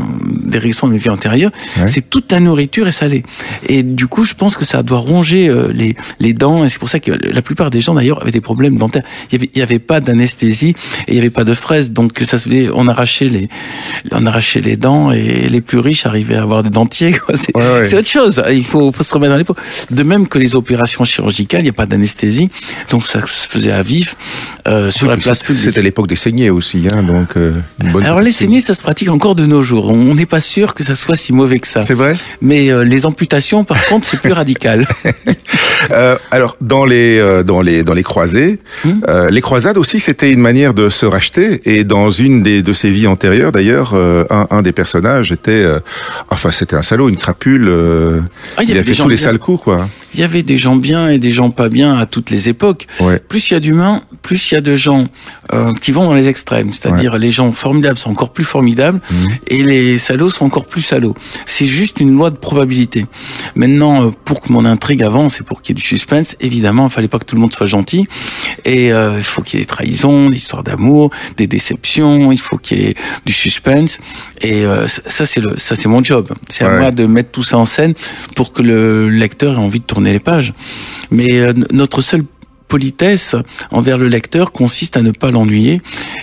des 0.46 0.58
régressions 0.58 0.88
de 0.88 0.94
mes 0.94 1.00
vies 1.00 1.10
antérieures. 1.10 1.52
Ouais. 1.80 1.88
C'est 1.88 2.10
toute 2.10 2.32
la 2.32 2.40
nourriture 2.40 2.88
est 2.88 2.92
salée. 2.92 3.24
Et 3.68 3.84
du 3.84 4.08
coup, 4.08 4.24
je 4.24 4.34
pense 4.34 4.56
que 4.56 4.66
ça 4.66 4.84
doit 4.84 5.00
ronger 5.00 5.50
euh, 5.50 5.70
les, 5.74 5.96
les 6.20 6.34
dents. 6.34 6.64
Et 6.64 6.70
c'est 6.70 6.80
pour 6.80 6.90
ça 6.90 7.00
que 7.00 7.12
la 7.12 7.42
plupart 7.42 7.70
des 7.70 7.82
gens 7.82 7.94
d'ailleurs 7.94 8.22
avaient 8.22 8.32
des 8.32 8.42
problèmes 8.42 8.78
dentaires. 8.78 9.04
Il 9.32 9.38
n'y 9.38 9.44
avait, 9.44 9.52
il 9.56 9.60
y 9.60 9.62
avait 9.62 9.80
pas 9.80 10.00
d'anesthésie 10.00 10.76
et 11.08 11.12
il 11.12 11.14
n'y 11.14 11.20
avait 11.20 11.30
pas 11.30 11.44
de 11.44 11.54
fraises. 11.54 11.92
Donc 11.92 12.20
ça 12.24 12.38
se 12.38 12.50
fait, 12.50 12.70
on 12.74 12.88
arrachait 12.88 13.30
les, 13.30 13.50
on 14.12 14.26
arrachait 14.26 14.62
les 14.62 14.78
dents 14.78 15.12
et 15.12 15.50
les 15.50 15.62
plus 15.62 15.80
riches 15.80 16.06
arrivaient 16.06 16.36
à 16.36 16.44
avoir 16.44 16.64
des 16.64 16.70
dentiers. 16.70 17.16
C'est 17.36 17.56
ouais, 17.56 17.82
ouais. 17.82 17.96
autre 17.96 18.08
chose. 18.08 18.44
Il 18.52 18.66
faut, 18.66 18.92
faut 18.92 19.04
se 19.04 19.14
remettre 19.14 19.32
dans 19.34 19.38
les 19.38 19.44
pots. 19.44 19.56
De 19.92 20.04
même 20.04 20.28
que 20.28 20.38
les 20.38 20.56
opérations 20.56 21.04
chirurgicales 21.04 21.63
il 21.64 21.68
n'y 21.68 21.70
a 21.70 21.74
pas 21.74 21.86
d'anesthésie, 21.86 22.50
donc 22.90 23.06
ça 23.06 23.26
se 23.26 23.48
faisait 23.48 23.72
à 23.72 23.82
vif 23.82 24.16
euh, 24.68 24.92
sur 24.92 25.08
la 25.10 25.18
place 25.18 25.44
publique. 25.44 25.64
C'était 25.64 25.82
l'époque 25.82 26.08
des 26.08 26.16
saignées 26.16 26.50
aussi, 26.50 26.88
hein, 26.92 27.04
donc. 27.04 27.30
Euh, 27.38 27.54
bonne 27.92 28.04
Alors 28.04 28.22
les 28.22 28.32
saignées, 28.32 28.62
ça 28.62 28.74
se 28.74 28.82
pratique 28.82 29.10
encore 29.10 29.36
de 29.36 29.46
nos 29.46 29.64
jours. 29.64 29.90
On 29.90 30.14
n'est 30.16 30.26
pas 30.26 30.40
sûr 30.40 30.74
que 30.74 30.84
ça 30.84 30.96
soit 30.96 31.16
si 31.16 31.34
mauvais 31.34 31.60
que 31.60 31.68
ça. 31.68 31.82
C'est 31.82 31.94
vrai? 31.94 32.14
Mais 32.42 32.70
euh, 32.72 32.84
les 32.84 33.06
amputations, 33.06 33.64
par 33.64 33.84
contre, 33.86 34.08
c'est 34.08 34.20
plus 34.20 34.34
radical. 34.34 34.88
Euh, 35.92 36.18
alors 36.32 36.56
dans 36.62 36.86
les 36.86 37.20
euh, 37.20 37.44
dans 37.44 37.62
les 37.62 37.84
dans 37.84 37.94
les 37.94 38.04
croisés, 38.04 38.60
Hmm? 38.86 39.02
les 39.30 39.42
croisades 39.42 39.78
aussi, 39.78 40.00
c'était 40.00 40.32
une 40.32 40.40
manière 40.40 40.74
de 40.74 40.90
se 40.90 41.06
racheter. 41.06 41.60
Et 41.66 41.84
dans 41.84 42.10
une 42.10 42.42
des 42.42 42.62
de 42.64 42.72
ses 42.72 42.90
vies 42.90 43.08
antérieures, 43.08 43.52
d'ailleurs, 43.52 43.94
un, 43.94 44.48
un, 44.50 44.62
des 44.62 44.72
personnages 44.72 45.34
était, 45.34 45.66
enfin, 46.30 46.52
c'était 46.52 46.78
un 46.78 46.84
salaud, 46.84 47.10
une 47.10 47.18
crapule. 47.18 47.70
Ah, 48.56 48.64
il, 48.64 48.70
il 48.70 48.78
a 48.78 48.84
fait 48.84 48.94
tous 48.94 49.10
les 49.10 49.18
sales 49.18 49.40
coups, 49.40 49.62
quoi 49.64 49.90
il 50.14 50.20
y 50.20 50.24
avait 50.24 50.44
des 50.44 50.58
gens 50.58 50.76
bien 50.76 51.10
et 51.10 51.18
des 51.18 51.32
gens 51.32 51.50
pas 51.50 51.70
bien 51.70 51.98
à 51.98 52.06
toutes 52.06 52.30
les 52.30 52.50
époques. 52.50 52.88
Ouais. 53.00 53.20
Plus 53.20 53.50
il 53.50 53.54
y 53.54 53.58
a 53.58 53.60
d'humains, 53.60 54.02
plus 54.22 54.52
il 54.52 54.56
y 54.56 54.58
a 54.58 54.62
de 54.62 54.76
gens 54.76 55.06
euh, 55.52 55.74
qui 55.74 55.92
vont 55.92 56.06
dans 56.06 56.14
les 56.14 56.28
extrêmes. 56.28 56.72
C'est-à-dire 56.74 57.14
ouais. 57.14 57.20
les 57.20 57.32
gens 57.32 57.52
formidables 57.52 57.98
sont 57.98 58.12
encore 58.12 58.32
plus 58.32 58.44
formidables 58.44 59.00
mmh. 59.10 59.26
et 59.48 59.64
les 59.64 59.98
salauds 59.98 60.30
sont 60.30 60.46
encore 60.46 60.66
plus 60.66 60.82
salauds. 60.82 61.16
C'est 61.46 61.66
juste 61.66 62.00
une 62.00 62.14
loi 62.16 62.30
de 62.30 62.38
probabilité. 62.38 63.06
Maintenant, 63.56 64.08
euh, 64.08 64.12
pour 64.24 64.42
que 64.42 64.52
mon 64.52 64.66
intrigue 64.66 65.04
avance 65.04 65.40
et 65.40 65.44
pour 65.44 65.62
qu'il 65.62 65.76
y 65.76 65.78
ait 65.78 65.82
du 65.82 65.88
suspense, 65.88 66.36
évidemment, 66.40 66.88
il 66.88 66.92
fallait 66.92 67.08
pas 67.08 67.20
que 67.20 67.26
tout 67.26 67.36
le 67.36 67.42
monde 67.42 67.54
soit 67.54 67.66
gentil. 67.66 68.08
Et 68.66 68.94
euh, 68.94 69.16
il 69.18 69.24
faut 69.24 69.42
qu'il 69.42 69.60
y 69.60 69.62
ait 69.62 69.66
des 69.66 69.68
trahisons, 69.68 70.30
des 70.30 70.38
histoires 70.38 70.64
d'amour, 70.64 71.12
des 71.38 71.48
déceptions. 71.48 72.32
Il 72.32 72.40
faut 72.40 72.58
qu'il 72.58 72.80
y 72.80 72.86
ait 72.86 72.96
du 73.26 73.34
suspense. 73.34 74.00
Et 74.42 74.66
euh, 74.66 74.88
ça, 74.88 75.26
c'est 75.26 75.42
le, 75.42 75.58
ça, 75.58 75.76
c'est 75.76 75.88
mon 75.88 76.04
job. 76.04 76.30
C'est 76.50 76.66
à 76.66 76.78
moi 76.78 76.92
de 76.92 77.06
mettre 77.06 77.32
tout 77.32 77.44
ça 77.44 77.58
en 77.58 77.66
scène 77.66 77.94
pour 78.36 78.54
que 78.54 78.62
le 78.62 79.10
lecteur 79.10 79.56
ait 79.56 79.62
envie 79.62 79.80
de 79.80 79.86
tourner 79.86 80.03
les 80.12 80.20
pages. 80.20 80.54
Mais 81.12 81.40
euh, 81.40 81.54
notre 81.72 82.02
seule 82.02 82.26
politesse 82.68 83.36
envers 83.70 84.00
le 84.00 84.08
lecteur 84.08 84.52
consiste 84.52 84.98
à 84.98 85.04
ne 85.04 85.12
pas 85.12 85.30
l'ennuyer. 85.30 85.80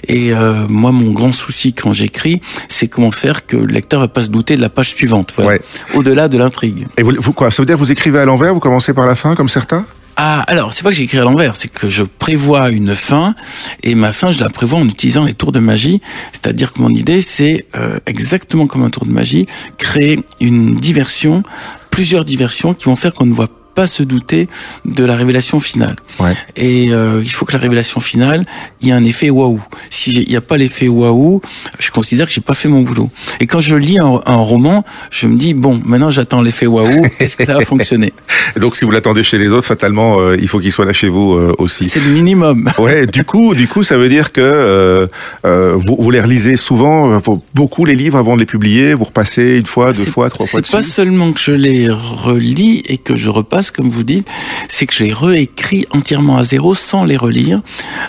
Et 0.09 0.33
euh, 0.33 0.67
moi, 0.69 0.91
mon 0.91 1.13
grand 1.13 1.31
souci 1.31 1.73
quand 1.73 1.93
j'écris, 1.93 2.41
c'est 2.67 2.89
comment 2.89 3.13
faire 3.13 3.47
que 3.47 3.57
le 3.57 3.73
lecteur 3.73 4.01
va 4.01 4.09
pas 4.09 4.23
se 4.23 4.29
douter 4.31 4.57
de 4.57 4.61
la 4.61 4.69
page 4.69 4.89
suivante, 4.89 5.33
voilà, 5.37 5.53
ouais. 5.53 5.61
au-delà 5.95 6.27
de 6.27 6.37
l'intrigue. 6.37 6.89
Et 6.97 7.05
vous, 7.05 7.13
vous, 7.19 7.33
quoi 7.33 7.53
Ça 7.53 7.63
veut 7.63 7.67
dire 7.67 7.77
que 7.77 7.81
vous 7.81 7.93
écrivez 7.93 8.19
à 8.19 8.25
l'envers, 8.25 8.53
vous 8.53 8.59
commencez 8.59 8.93
par 8.93 9.07
la 9.07 9.15
fin, 9.15 9.37
comme 9.37 9.49
certains? 9.49 9.87
Ah, 10.17 10.43
alors, 10.49 10.73
c'est 10.73 10.83
pas 10.83 10.91
que 10.91 10.97
j'écris 10.97 11.19
à 11.19 11.23
l'envers, 11.23 11.55
c'est 11.55 11.73
que 11.73 11.89
je 11.89 12.03
prévois 12.03 12.71
une 12.71 12.97
fin, 12.97 13.37
et 13.85 13.95
ma 13.95 14.11
fin, 14.11 14.33
je 14.33 14.43
la 14.43 14.51
prévois 14.51 14.81
en 14.81 14.89
utilisant 14.89 15.25
les 15.25 15.35
tours 15.35 15.53
de 15.53 15.61
magie. 15.61 16.03
C'est-à-dire 16.33 16.73
que 16.73 16.83
mon 16.83 16.91
idée, 16.91 17.21
c'est 17.21 17.65
euh, 17.77 18.01
exactement 18.07 18.67
comme 18.67 18.83
un 18.83 18.91
tour 18.91 19.07
de 19.07 19.13
magie, 19.13 19.47
créer 19.79 20.19
une 20.41 20.75
diversion, 20.75 21.45
plusieurs 21.91 22.25
diversions 22.25 22.75
qui 22.75 22.87
vont 22.87 22.97
faire 22.97 23.15
qu'on 23.15 23.27
ne 23.27 23.35
voit 23.35 23.49
pas 23.75 23.87
se 23.87 24.03
douter 24.03 24.49
de 24.85 25.05
la 25.05 25.17
révélation 25.17 25.61
finale. 25.61 25.97
Ouais. 26.19 26.35
Et 26.57 26.93
euh, 26.93 27.21
il 27.23 27.31
faut 27.31 27.45
que 27.45 27.53
la 27.53 27.59
révélation 27.59 28.01
finale, 28.01 28.45
il 28.81 28.89
y 28.89 28.91
ait 28.91 28.95
un 28.95 29.05
effet 29.05 29.31
waouh. 29.31 29.61
Si 29.91 30.13
il 30.13 30.29
n'y 30.29 30.37
a 30.37 30.41
pas 30.41 30.57
l'effet 30.57 30.89
waouh, 30.89 31.41
je 31.79 31.91
considère 31.91 32.27
que 32.27 32.33
j'ai 32.33 32.41
pas 32.41 32.55
fait 32.55 32.69
mon 32.69 32.83
boulot. 32.83 33.11
Et 33.41 33.47
quand 33.47 33.61
je 33.61 33.77
lis 33.77 33.99
un, 33.99 34.21
un 34.27 34.37
roman, 34.37 34.85
je 35.11 35.27
me 35.27 35.37
dis 35.37 35.55
bon, 35.55 35.81
maintenant 35.85 36.11
j'attends 36.11 36.43
l'effet 36.43 36.67
waouh. 36.67 37.05
Est-ce 37.21 37.37
que 37.37 37.45
ça 37.45 37.55
va 37.55 37.65
fonctionner? 37.65 38.13
Donc 38.57 38.77
si 38.77 38.85
vous 38.85 38.91
l'attendez 38.91 39.23
chez 39.23 39.39
les 39.39 39.53
autres, 39.53 39.67
fatalement, 39.67 40.19
euh, 40.21 40.37
il 40.41 40.49
faut 40.49 40.59
qu'il 40.59 40.73
soit 40.73 40.85
là 40.85 40.93
chez 40.93 41.09
vous 41.09 41.35
euh, 41.35 41.55
aussi. 41.59 41.89
C'est 41.89 42.01
le 42.01 42.11
minimum. 42.11 42.71
Ouais, 42.81 43.05
du 43.05 43.25
coup, 43.25 43.55
du 43.55 43.69
coup, 43.69 43.83
ça 43.83 43.99
veut 43.99 44.09
dire 44.09 44.33
que 44.33 45.09
vous, 45.45 45.97
vous 45.99 46.11
les 46.11 46.21
relisez 46.21 46.57
souvent, 46.57 47.21
beaucoup 47.55 47.85
les 47.85 47.95
livres 47.95 48.17
avant 48.17 48.35
de 48.35 48.41
les 48.41 48.47
publier. 48.47 48.95
Vous 48.95 49.05
repassez 49.05 49.59
une 49.59 49.67
fois, 49.67 49.93
deux 49.93 50.05
fois, 50.05 50.31
trois 50.31 50.47
fois 50.47 50.61
C'est 50.65 50.73
pas 50.73 50.83
seulement 50.83 51.33
que 51.33 51.41
je 51.41 51.53
les 51.53 51.89
relis 51.91 52.83
et 52.87 52.97
que 52.97 53.17
je 53.17 53.29
repasse, 53.29 53.60
comme 53.71 53.91
vous 53.91 54.05
dites, 54.05 54.27
c'est 54.69 54.87
que 54.87 54.95
je 54.95 55.05
les 55.05 55.13
réécris 55.13 55.85
entièrement 55.91 56.39
à 56.39 56.45
zéro 56.45 56.75
sans 56.75 57.05
les 57.05 57.19
relire. 57.19 57.61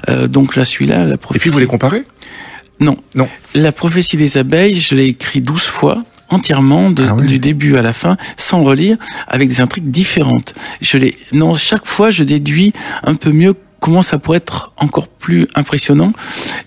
Euh, 0.09 0.27
donc 0.27 0.55
là, 0.55 0.63
celui-là, 0.63 1.05
la 1.05 1.15
Et 1.15 1.17
prophétie. 1.17 1.41
puis 1.41 1.49
vous 1.49 1.59
les 1.59 1.65
comparez? 1.67 2.03
Non. 2.79 2.95
Non. 3.15 3.27
La 3.53 3.71
prophétie 3.73 4.15
des 4.17 4.37
abeilles, 4.37 4.79
je 4.79 4.95
l'ai 4.95 5.05
écrit 5.07 5.41
12 5.41 5.61
fois 5.63 6.03
entièrement 6.29 6.89
de- 6.91 7.03
Ah 7.09 7.21
du 7.21 7.39
début 7.39 7.75
à 7.75 7.81
la 7.81 7.91
fin 7.91 8.15
sans 8.37 8.63
relire 8.63 8.95
avec 9.27 9.49
des 9.49 9.59
intrigues 9.59 9.91
différentes. 9.91 10.53
Je 10.81 10.97
les 10.97 11.17
non 11.33 11.53
chaque 11.55 11.85
fois 11.85 12.09
je 12.09 12.23
déduis 12.23 12.71
un 13.03 13.15
peu 13.15 13.31
mieux 13.33 13.53
comment 13.81 14.01
ça 14.01 14.17
pourrait 14.17 14.37
être 14.37 14.71
encore 14.77 15.09
plus 15.09 15.47
impressionnant 15.55 16.13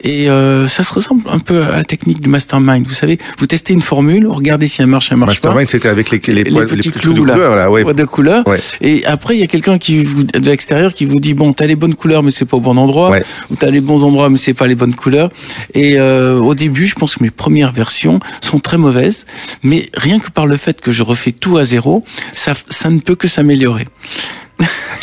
et 0.03 0.29
euh, 0.29 0.69
ça 0.69 0.83
se 0.83 0.93
ressemble 0.93 1.23
un 1.31 1.39
peu 1.39 1.63
à 1.63 1.77
la 1.77 1.85
technique 1.85 2.21
du 2.21 2.29
mastermind. 2.29 2.87
Vous 2.87 2.93
savez, 2.95 3.19
vous 3.39 3.47
testez 3.47 3.73
une 3.73 3.81
formule, 3.81 4.27
regardez 4.29 4.69
si 4.69 4.83
elle 4.83 4.89
marche, 4.89 5.09
elle 5.11 5.17
marche 5.17 5.41
pas. 5.41 5.49
Mastermind, 5.49 5.71
c'était 5.71 5.89
avec 5.89 6.11
les, 6.11 6.19
les, 6.35 6.45
Les 6.45 6.51
poils- 6.51 6.67
petits 6.69 6.91
les 6.91 6.93
clous, 7.01 7.15
de 7.15 7.23
là. 7.25 7.33
couleur, 7.35 7.57
là. 7.57 7.71
Ouais, 7.71 7.95
de 7.95 8.05
couleur. 8.05 8.47
Ouais. 8.47 8.59
Et 8.83 9.07
après, 9.07 9.37
il 9.37 9.41
y 9.41 9.43
a 9.43 9.47
quelqu'un 9.47 9.79
qui 9.79 10.05
vous, 10.05 10.25
de 10.25 10.39
l'extérieur 10.51 10.93
qui 10.93 11.07
vous 11.07 11.21
dit 11.21 11.33
bon, 11.35 11.53
t'as 11.55 11.67
les 11.67 11.77
bonnes 11.77 11.95
couleurs, 11.95 12.23
mais 12.23 12.31
c'est 12.33 12.45
pas 12.45 12.57
au 12.59 12.61
bon 12.61 12.77
endroit. 12.77 13.11
Ouais. 13.11 13.25
Ou 13.51 13.57
t'as 13.57 13.71
les 13.71 13.81
bons 13.81 14.05
endroits, 14.05 14.29
mais 14.29 14.37
c'est 14.39 14.53
pas 14.55 14.67
les 14.67 14.75
bonnes 14.75 14.95
couleurs. 14.95 15.31
Et 15.73 15.99
euh, 15.99 16.39
au 16.41 16.55
début, 16.55 16.87
je 16.87 16.95
pense 16.97 17.15
que 17.17 17.23
mes 17.23 17.31
premières 17.31 17.73
versions 17.73 18.19
sont 18.43 18.59
très 18.59 18.77
mauvaises, 18.77 19.25
mais 19.63 19.89
rien 19.95 20.19
que 20.19 20.31
par 20.31 20.47
le 20.47 20.57
fait 20.57 20.81
que 20.81 20.91
je 20.93 21.03
refais 21.05 21.33
tout 21.33 21.57
à 21.57 21.65
zéro, 21.65 22.05
ça, 22.35 22.53
ça 22.69 22.91
ne 22.91 22.99
peut 22.99 23.15
que 23.15 23.29
s'améliorer. 23.29 23.87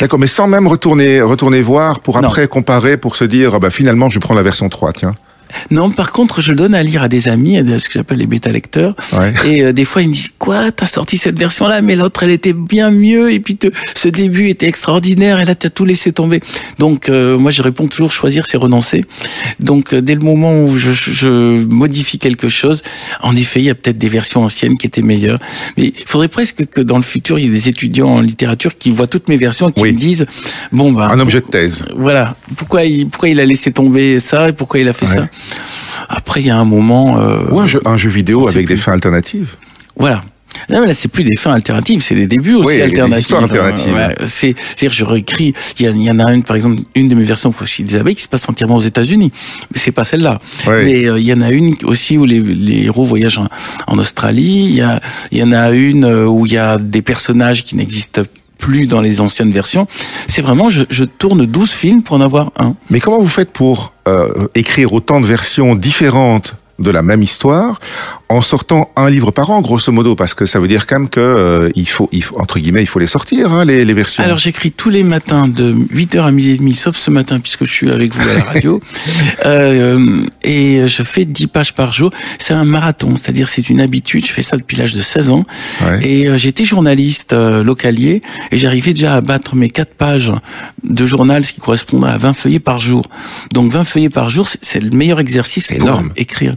D'accord, 0.02 0.18
mais 0.18 0.26
sans 0.26 0.48
même 0.48 0.66
retourner, 0.66 1.22
retourner 1.22 1.62
voir 1.62 2.00
pour 2.00 2.20
Non. 2.20 2.26
après 2.26 2.48
comparer, 2.48 2.96
pour 2.96 3.14
se 3.14 3.22
dire, 3.22 3.52
ah 3.54 3.60
bah, 3.60 3.70
finalement, 3.70 4.10
je 4.10 4.18
prends 4.18 4.34
la 4.34 4.42
version 4.42 4.68
3, 4.68 4.92
tiens. 4.92 5.14
Non, 5.70 5.90
par 5.90 6.12
contre, 6.12 6.40
je 6.40 6.50
le 6.50 6.56
donne 6.56 6.74
à 6.74 6.82
lire 6.82 7.02
à 7.02 7.08
des 7.08 7.28
amis, 7.28 7.56
à 7.58 7.78
ce 7.78 7.86
que 7.88 7.94
j'appelle 7.94 8.18
les 8.18 8.26
bêta 8.26 8.50
lecteurs. 8.50 8.94
Ouais. 9.12 9.32
Et 9.46 9.62
euh, 9.64 9.72
des 9.72 9.84
fois, 9.84 10.02
ils 10.02 10.08
me 10.08 10.14
disent 10.14 10.32
quoi 10.38 10.70
T'as 10.72 10.86
sorti 10.86 11.16
cette 11.18 11.38
version-là, 11.38 11.82
mais 11.82 11.96
l'autre, 11.96 12.22
elle 12.22 12.30
était 12.30 12.52
bien 12.52 12.90
mieux. 12.90 13.32
Et 13.32 13.40
puis, 13.40 13.56
te- 13.56 13.68
ce 13.94 14.08
début 14.08 14.48
était 14.48 14.66
extraordinaire. 14.66 15.40
Et 15.40 15.44
là, 15.44 15.54
t'as 15.54 15.70
tout 15.70 15.84
laissé 15.84 16.12
tomber. 16.12 16.40
Donc, 16.78 17.08
euh, 17.08 17.38
moi, 17.38 17.50
je 17.50 17.62
réponds 17.62 17.86
toujours 17.86 18.12
choisir, 18.12 18.44
c'est 18.46 18.56
renoncer. 18.56 19.04
Donc, 19.60 19.92
euh, 19.94 20.00
dès 20.00 20.14
le 20.14 20.20
moment 20.20 20.62
où 20.62 20.78
je, 20.78 20.90
je- 20.92 21.64
modifie 21.72 22.18
quelque 22.18 22.48
chose, 22.48 22.82
en 23.22 23.34
effet, 23.36 23.60
il 23.60 23.64
y 23.66 23.70
a 23.70 23.74
peut-être 23.74 23.98
des 23.98 24.08
versions 24.08 24.42
anciennes 24.44 24.76
qui 24.76 24.86
étaient 24.86 25.02
meilleures. 25.02 25.38
Mais 25.76 25.86
il 25.86 26.04
faudrait 26.06 26.28
presque 26.28 26.66
que 26.66 26.80
dans 26.80 26.96
le 26.96 27.02
futur, 27.02 27.38
il 27.38 27.44
y 27.44 27.48
ait 27.48 27.50
des 27.50 27.68
étudiants 27.68 28.08
en 28.08 28.20
littérature 28.20 28.76
qui 28.78 28.90
voient 28.90 29.06
toutes 29.06 29.28
mes 29.28 29.36
versions, 29.36 29.68
et 29.68 29.72
qui 29.72 29.82
Oui. 29.82 29.92
me 29.92 29.98
disent 29.98 30.26
bon 30.72 30.92
ben 30.92 31.08
Un 31.08 31.20
objet 31.20 31.40
de 31.40 31.46
thèse. 31.46 31.84
voilà. 31.96 32.36
Pourquoi 32.56 32.84
il, 32.84 33.08
pourquoi 33.08 33.28
il 33.28 33.40
a 33.40 33.44
laissé 33.44 33.72
tomber 33.72 34.20
ça 34.20 34.48
et 34.48 34.52
pourquoi 34.52 34.80
il 34.80 34.88
a 34.88 34.92
fait 34.92 35.06
Ouais. 35.06 35.16
ça? 35.16 35.28
Après, 36.08 36.40
il 36.40 36.46
y 36.46 36.50
a 36.50 36.56
un 36.56 36.64
moment. 36.64 37.18
euh, 37.20 37.44
Ou 37.50 37.60
un 37.60 37.66
jeu, 37.66 37.80
un 37.84 37.96
jeu 37.96 38.10
vidéo 38.10 38.48
avec 38.48 38.66
des 38.66 38.76
fins 38.76 38.92
alternatives. 38.92 39.54
Voilà. 39.96 40.22
Non, 40.68 40.82
mais 40.82 40.88
là, 40.88 40.92
c'est 40.92 41.08
plus 41.08 41.24
des 41.24 41.34
fins 41.34 41.52
alternatives, 41.54 42.02
c'est 42.02 42.14
des 42.14 42.26
débuts 42.26 42.54
aussi 42.54 42.78
Oui, 42.82 43.18
histoires 43.18 43.42
alternatives. 43.42 43.94
Ouais, 43.94 44.14
c'est, 44.26 44.54
c'est-à-dire, 44.58 44.92
je 44.92 45.04
réécris. 45.04 45.54
Il 45.80 45.86
y, 46.02 46.10
en 46.10 46.18
a 46.20 46.30
une, 46.32 46.42
par 46.42 46.56
exemple, 46.56 46.82
une 46.94 47.08
de 47.08 47.14
mes 47.14 47.24
versions 47.24 47.52
pour 47.52 47.66
des 47.66 47.96
abeilles 47.96 48.14
qui 48.14 48.22
se 48.22 48.28
passe 48.28 48.46
entièrement 48.48 48.76
aux 48.76 48.80
États-Unis, 48.82 49.32
mais 49.72 49.80
c'est 49.80 49.92
pas 49.92 50.04
celle-là. 50.04 50.40
Mais 50.66 51.06
euh, 51.08 51.18
il 51.18 51.26
y 51.26 51.32
en 51.32 51.40
a 51.40 51.50
une 51.50 51.74
aussi 51.84 52.18
où 52.18 52.26
les, 52.26 52.40
les 52.40 52.84
héros 52.84 53.04
voyagent 53.04 53.38
en, 53.38 53.48
en 53.86 53.98
Australie. 53.98 54.66
Il 54.68 54.74
y, 54.74 54.82
a, 54.82 55.00
y 55.32 55.42
en 55.42 55.52
a 55.52 55.70
une 55.70 56.04
euh, 56.04 56.26
où 56.26 56.44
il 56.44 56.52
y 56.52 56.58
a 56.58 56.76
des 56.76 57.00
personnages 57.02 57.64
qui 57.64 57.74
n'existent 57.74 58.22
plus 58.62 58.86
dans 58.86 59.00
les 59.00 59.20
anciennes 59.20 59.50
versions. 59.50 59.88
C'est 60.28 60.40
vraiment, 60.40 60.70
je, 60.70 61.04
tourne 61.04 61.44
12 61.44 61.70
films 61.70 62.02
pour 62.02 62.16
en 62.16 62.20
avoir 62.20 62.52
un. 62.58 62.74
Mais 62.90 63.00
comment 63.00 63.18
vous 63.18 63.28
faites 63.28 63.50
pour 63.50 63.92
euh, 64.06 64.46
écrire 64.54 64.92
autant 64.92 65.20
de 65.20 65.26
versions 65.26 65.74
différentes 65.74 66.54
de 66.78 66.90
la 66.90 67.02
même 67.02 67.22
histoire 67.22 67.78
en 68.28 68.40
sortant 68.40 68.90
un 68.96 69.10
livre 69.10 69.30
par 69.30 69.50
an, 69.50 69.60
grosso 69.60 69.92
modo, 69.92 70.14
parce 70.16 70.32
que 70.32 70.46
ça 70.46 70.58
veut 70.58 70.68
dire 70.68 70.86
quand 70.86 70.98
même 70.98 71.08
que 71.10 71.20
euh, 71.20 71.68
il 71.74 71.86
faut, 71.88 72.08
il 72.12 72.22
faut, 72.24 72.38
entre 72.40 72.58
guillemets, 72.58 72.80
il 72.82 72.86
faut 72.86 72.98
les 72.98 73.06
sortir, 73.06 73.52
hein, 73.52 73.64
les, 73.66 73.84
les 73.84 73.92
versions. 73.94 74.22
Alors 74.24 74.38
j'écris 74.38 74.72
tous 74.72 74.88
les 74.88 75.02
matins 75.04 75.48
de 75.48 75.74
8h 75.74 76.22
à 76.22 76.30
midi 76.30 76.50
et 76.50 76.56
demi, 76.56 76.74
sauf 76.74 76.96
ce 76.96 77.10
matin 77.10 77.40
puisque 77.40 77.64
je 77.66 77.70
suis 77.72 77.90
avec 77.90 78.14
vous 78.14 78.22
à 78.28 78.34
la 78.34 78.44
radio. 78.44 78.80
Euh, 79.44 80.24
et 80.44 80.86
je 80.86 81.02
fais 81.02 81.24
10 81.24 81.46
pages 81.48 81.74
par 81.74 81.92
jour. 81.92 82.10
C'est 82.38 82.54
un 82.54 82.64
marathon, 82.64 83.16
c'est-à-dire 83.16 83.48
c'est 83.48 83.68
une 83.70 83.80
habitude. 83.80 84.24
Je 84.26 84.32
fais 84.32 84.42
ça 84.42 84.56
depuis 84.56 84.76
l'âge 84.76 84.92
de 84.92 85.02
16 85.02 85.30
ans. 85.30 85.44
Ouais. 85.84 86.06
Et 86.06 86.28
euh, 86.28 86.38
j'étais 86.38 86.64
journaliste 86.64 87.32
euh, 87.32 87.62
localier 87.64 88.22
et 88.50 88.58
j'arrivais 88.58 88.92
déjà 88.92 89.14
à 89.16 89.20
battre 89.20 89.56
mes 89.56 89.68
4 89.68 89.94
pages 89.94 90.32
de 90.84 91.06
journal, 91.06 91.44
ce 91.44 91.52
qui 91.52 91.60
correspond 91.60 92.02
à 92.04 92.16
20 92.18 92.32
feuillets 92.34 92.60
par 92.60 92.80
jour. 92.80 93.06
Donc 93.52 93.70
20 93.72 93.84
feuillets 93.84 94.10
par 94.10 94.30
jour, 94.30 94.46
c'est- 94.60 94.80
le 94.80 94.90
meilleur 94.90 95.20
exercice 95.20 95.68
pour 95.68 95.76
énorme. 95.76 96.10
écrire. 96.16 96.54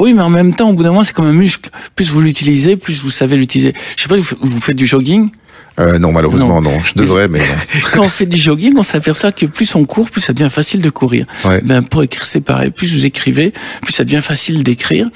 Oui, 0.00 0.12
mais 0.12 0.22
en 0.22 0.30
même 0.30 0.54
temps, 0.54 0.70
au 0.70 0.72
bout 0.72 0.82
d'un 0.82 0.90
moment, 0.90 1.04
c'est 1.04 1.12
comme 1.12 1.26
un 1.26 1.32
muscle. 1.32 1.70
Plus 1.94 2.10
vous 2.10 2.20
l'utilisez, 2.20 2.76
plus 2.76 3.02
vous 3.02 3.10
savez 3.10 3.36
l'utiliser. 3.36 3.74
Je 3.96 4.02
sais 4.02 4.08
pas, 4.08 4.16
vous, 4.16 4.60
faites 4.60 4.76
du 4.76 4.86
jogging? 4.86 5.30
Euh, 5.80 5.98
non, 5.98 6.12
malheureusement, 6.12 6.60
non. 6.62 6.78
Je 6.84 6.92
devrais, 6.94 7.26
mais 7.26 7.40
non. 7.40 7.80
quand 7.92 8.02
on 8.04 8.08
fait 8.08 8.26
du 8.26 8.38
jogging, 8.40 8.74
on 8.76 8.82
s'aperçoit 8.84 9.32
que 9.32 9.46
plus 9.46 9.74
on 9.74 9.84
court, 9.84 10.08
plus 10.08 10.20
ça 10.20 10.32
devient 10.32 10.50
facile 10.50 10.80
de 10.80 10.90
courir. 10.90 11.26
Ouais. 11.44 11.60
Ben, 11.64 11.82
pour 11.82 12.02
écrire, 12.04 12.26
c'est 12.26 12.42
pareil. 12.42 12.70
Plus 12.70 12.94
vous 12.94 13.04
écrivez, 13.06 13.52
plus 13.82 13.92
ça 13.92 14.04
devient 14.04 14.20
facile 14.22 14.62
d'écrire. 14.62 15.08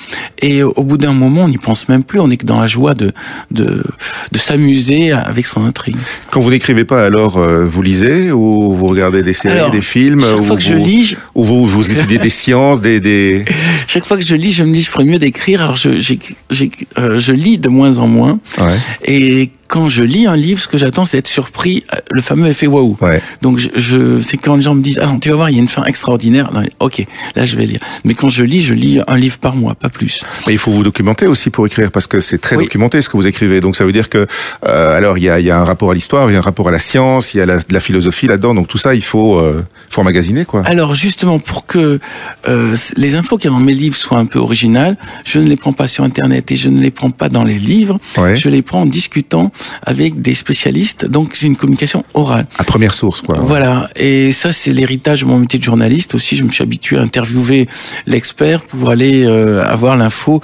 Et 0.43 0.63
au 0.65 0.83
bout 0.83 0.99
d'un 0.99 1.13
moment, 1.13 1.43
on 1.45 1.49
n'y 1.49 1.59
pense 1.59 1.89
même 1.89 2.03
plus. 2.03 2.19
On 2.19 2.29
est 2.31 2.37
que 2.39 2.47
dans 2.47 2.61
la 2.61 2.67
joie 2.67 2.95
de, 2.95 3.13
de, 3.53 3.85
de 4.33 4.39
s'amuser 4.39 5.13
avec 5.13 5.47
son 5.47 5.65
intrigue. 5.65 5.97
Quand 6.33 6.41
vous 6.41 6.51
n'écrivez 6.51 6.85
pas, 6.85 7.05
alors 7.07 7.39
euh, 7.39 7.65
vous 7.67 7.83
lisez 7.83 8.33
ou 8.33 8.75
vous 8.75 8.87
regardez 8.87 9.23
des 9.23 9.35
séries, 9.35 9.59
Alors, 9.59 9.71
des 9.71 9.81
films, 9.83 10.23
Chaque 10.23 10.41
ou 10.41 10.43
fois 10.43 10.57
que 10.57 10.63
je 10.63 10.75
vous, 10.75 10.85
lis, 10.85 11.05
je- 11.05 11.17
ou 11.37 11.45
vous, 11.45 11.67
vous 11.67 11.93
étudiez 11.93 12.19
des 12.19 12.31
sciences, 12.31 12.81
des, 12.81 13.01
des... 13.01 13.45
chaque 13.87 14.05
fois 14.07 14.17
que 14.17 14.25
je 14.27 14.35
lis, 14.35 14.53
je 14.53 14.65
me 14.65 14.75
dis, 14.75 14.81
je 14.81 14.91
ferais 14.91 15.05
mieux 15.05 15.19
d'écrire. 15.19 15.63
Alors, 15.63 15.77
je, 15.77 15.99
j'ai- 16.01 16.19
j'ai- 16.51 16.71
euh, 16.99 17.17
je 17.17 17.33
lis 17.33 17.59
de 17.59 17.69
moins 17.69 17.99
en 17.99 18.09
moins. 18.09 18.41
Ouais, 18.59 18.67
Et 19.05 19.51
quand 19.69 19.89
je 19.89 20.03
lis 20.03 20.27
un 20.27 20.35
livre, 20.37 20.59
ce 20.61 20.67
que 20.67 20.79
j'attends, 20.79 21.05
c'est 21.05 21.19
d'être 21.19 21.29
surpris, 21.29 21.85
euh, 21.95 21.99
le 22.11 22.21
fameux 22.23 22.47
effet 22.49 22.67
waouh. 22.67 22.97
ouais. 23.03 23.21
Donc 23.43 23.59
je, 23.59 23.69
je 23.77 24.19
c'est 24.21 24.37
quand 24.39 24.57
les 24.57 24.63
gens 24.63 24.75
me 24.75 24.83
disent 24.83 24.99
ah 25.03 25.07
non, 25.07 25.19
tu 25.21 25.29
vas 25.29 25.37
voir 25.37 25.51
il 25.51 25.57
y 25.57 25.59
a 25.59 25.63
une 25.63 25.69
fin 25.69 25.85
extraordinaire. 25.85 26.51
Non, 26.53 26.63
ok, 26.81 27.07
là 27.37 27.45
je 27.45 27.57
vais 27.57 27.67
lire. 27.67 27.81
Mais 28.05 28.15
quand 28.15 28.31
je 28.31 28.43
lis, 28.45 28.63
je 28.63 28.75
lis 28.75 29.01
un 29.07 29.17
livre 29.17 29.39
par 29.39 29.55
mois, 29.55 29.75
pas 29.75 29.89
plus. 29.91 30.23
Mais 30.47 30.55
il 30.55 30.59
faut 30.59 30.71
vous 30.71 30.83
documenter 30.83 31.27
aussi 31.27 31.51
pour 31.51 31.67
écrire 31.67 31.91
parce 31.93 32.07
que 32.07 32.21
c'est 32.21 32.39
très 32.39 32.57
Oui. 32.57 32.65
documenté 32.65 33.03
ce 33.03 33.09
que 33.09 33.17
vous 33.17 33.27
écrivez. 33.27 33.61
Donc 33.61 33.77
ça 33.77 33.85
veut 33.85 33.93
dire 33.93 34.09
que 34.09 34.27
euh, 34.67 34.97
alors 34.97 35.19
il 35.19 35.25
y 35.25 35.29
a, 35.31 35.39
y 35.39 35.51
a 35.51 35.59
un 35.61 35.65
rapport 35.65 35.91
à 35.91 35.95
l'histoire, 35.95 36.31
il 36.31 36.33
y 36.33 36.37
a 36.37 36.39
un 36.39 36.43
rapport 36.43 36.69
à 36.69 36.71
la 36.73 36.79
science, 36.79 37.35
il 37.35 37.39
y 37.39 37.41
a 37.41 37.47
la, 37.47 37.59
de 37.59 37.65
la 37.73 37.81
philosophie 37.81 38.27
là-dedans. 38.27 38.55
Donc 38.55 38.69
tout 38.69 38.79
ça 38.79 38.95
il 38.95 39.03
faut 39.05 39.37
euh, 39.39 39.63
faut 39.91 40.01
emmagasiner 40.01 40.45
quoi. 40.45 40.63
Alors 40.67 40.95
justement 40.95 41.39
pour 41.39 41.67
que 41.67 42.01
euh, 42.49 42.77
les 42.97 43.15
infos 43.17 43.37
qu'il 43.37 43.51
y 43.51 43.55
a 43.55 43.57
dans 43.59 43.65
mes 43.65 43.75
livres 43.75 43.97
soient 43.97 44.19
un 44.19 44.27
peu 44.27 44.39
originales, 44.39 44.97
je 45.25 45.39
ne 45.39 45.47
les 45.47 45.57
prends 45.57 45.73
pas 45.75 45.89
sur 45.89 46.05
internet 46.05 46.51
et 46.51 46.57
je 46.57 46.69
ne 46.69 46.81
les 46.81 46.91
prends 46.91 47.11
pas 47.11 47.29
dans 47.29 47.45
les 47.45 47.59
livres. 47.59 47.99
Ouais. 48.17 48.35
Je 48.37 48.49
les 48.49 48.63
prends 48.63 48.81
en 48.83 48.87
discutant 48.87 49.51
avec 49.83 50.21
des 50.21 50.35
spécialistes. 50.35 51.05
Donc 51.07 51.33
c'est 51.35 51.47
une 51.47 51.57
communication 51.57 52.05
orale. 52.15 52.47
À 52.59 52.65
première 52.65 52.95
source 52.95 53.21
quoi. 53.21 53.39
Voilà, 53.41 53.91
et 53.97 54.33
ça 54.33 54.53
c'est 54.53 54.73
l'héritage 54.73 55.23
de 55.23 55.27
mon 55.27 55.39
métier 55.39 55.59
de 55.59 55.65
journaliste 55.65 56.15
aussi. 56.15 56.37
Je 56.37 56.45
me 56.45 56.51
suis 56.51 56.63
habitué 56.63 56.99
à 56.99 57.03
interviewer 57.03 57.69
l'expert 58.07 58.65
pour 58.65 58.91
aller 58.91 59.25
euh, 59.25 59.65
avoir 59.65 59.97
l'info 59.97 60.41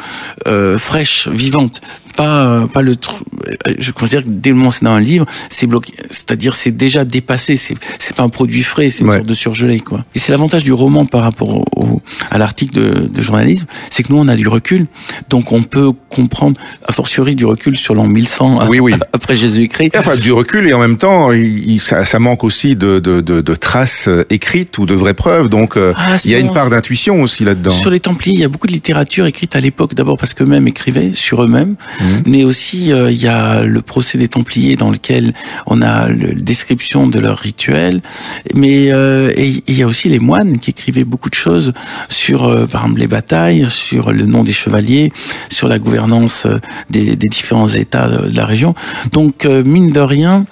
euh, 0.47 0.79
fraîche, 0.79 1.29
vivante. 1.29 1.81
Pas, 2.17 2.47
euh, 2.47 2.67
pas 2.67 2.83
le 2.83 2.97
truc. 2.97 3.19
Je 3.79 3.91
considère 3.91 4.23
que 4.25 4.29
dès 4.31 4.51
le 4.51 4.57
moment 4.57 4.69
où 4.69 4.73
c'est 4.73 4.85
dans 4.85 4.93
un 4.93 5.01
livre, 5.01 5.27
c'est 5.51 5.67
bloqué. 5.67 5.93
C'est-à-dire 6.11 6.55
c'est 6.55 6.71
déjà 6.71 7.05
dépassé. 7.05 7.57
C'est 7.57 7.75
c'est 7.99 8.15
pas 8.17 8.23
un 8.23 8.29
produit 8.29 8.63
frais, 8.63 8.91
c'est 8.91 9.01
une 9.03 9.09
Ouais. 9.11 9.17
sorte 9.17 9.29
de 9.29 9.35
surgelé 9.35 9.81
quoi. 9.81 10.05
Et 10.15 10.19
c'est 10.19 10.33
l'avantage 10.33 10.65
du 10.65 10.73
roman 10.73 11.07
par 11.07 11.23
rapport 11.23 11.49
au, 11.51 11.65
au- 11.77 12.03
à 12.31 12.39
l'article 12.39 12.75
de, 12.75 13.07
de 13.09 13.21
journalisme, 13.23 13.67
c'est 13.91 14.03
que 14.03 14.13
nous 14.13 14.19
on 14.19 14.29
a 14.29 14.37
du 14.37 14.47
recul, 14.49 14.87
donc 15.29 15.53
on 15.53 15.63
peut 15.63 15.91
comprendre 16.09 16.61
a 16.87 16.93
fortiori 16.93 17.35
du 17.35 17.45
recul 17.45 17.77
sur 17.77 17.95
l'an 17.95 18.07
1100 18.07 18.69
Oui, 18.69 18.79
oui. 18.81 18.95
après 19.13 19.35
Jésus-Christ. 19.35 19.93
Enfin, 19.99 20.17
du 20.17 20.33
recul 20.33 20.67
et 20.67 20.73
en 20.75 20.79
même 20.81 20.97
temps, 20.97 21.33
il, 21.33 21.71
il- 21.71 21.81
ça, 21.81 22.05
ça 22.05 22.19
manque 22.19 22.45
aussi 22.45 22.77
de, 22.77 22.99
de, 23.01 23.21
de, 23.21 23.41
de 23.41 23.55
traces 23.55 24.09
euh, 24.09 24.25
écrites 24.31 24.79
ou 24.79 24.87
de 24.87 24.95
vraies 24.95 25.15
preuves. 25.15 25.49
Donc, 25.49 25.77
euh, 25.77 25.93
Ah, 25.97 26.17
il 26.25 26.31
y 26.31 26.35
a 26.35 26.39
une 26.39 26.53
part 26.53 26.71
d'intuition 26.71 27.23
aussi 27.23 27.45
là-dedans. 27.45 27.71
Sur 27.71 27.91
les 27.91 28.01
Templiers, 28.01 28.35
il 28.35 28.41
y 28.41 28.45
a 28.45 28.49
beaucoup 28.49 28.67
de 28.67 28.73
littérature 28.73 29.27
écrite 29.27 29.57
à 29.57 29.61
l'époque, 29.61 29.95
d'abord 29.95 30.17
parce 30.19 30.35
qu'eux-mêmes 30.35 30.69
écrivaient 30.69 31.13
sur 31.15 31.43
eux-mêmes, 31.43 31.75
mais 32.27 32.45
aussi 32.45 32.91
il 32.91 33.23
y 33.23 33.29
a 33.29 33.63
le 33.63 33.83
procès 33.83 34.19
des 34.19 34.29
Templiers 34.29 34.77
dans 34.77 34.91
lequel 34.91 35.35
on 35.67 35.83
a 35.83 36.09
la 36.09 36.35
description 36.35 37.07
de 37.07 37.19
leur 37.19 37.39
rituel, 37.39 38.01
mais 38.55 38.87
et 38.87 39.63
il 39.67 39.79
y 39.79 39.83
a 39.83 39.87
aussi 39.87 40.09
les 40.09 40.19
moines 40.19 40.59
qui 40.59 40.71
écrivaient 40.71 41.05
beaucoup 41.05 41.31
de 41.31 41.35
choses 41.35 41.73
sur, 42.09 42.43
par 42.69 42.83
exemple, 42.83 43.01
les 43.01 43.07
batailles, 43.07 43.67
sur 43.69 44.13
le 44.13 44.25
nom 44.25 44.45
des 44.45 44.53
chevaliers, 44.53 45.13
sur 45.51 45.69
la 45.69 45.79
gouvernance 45.79 46.47
des, 46.91 47.17
des 47.17 47.29
différents 47.29 47.69
États 47.69 48.09
de 48.09 48.37
la 48.37 48.47
région. 48.47 48.75
Donc, 49.13 49.45
mine 49.45 49.91
de 49.91 50.01
rien, 50.01 50.45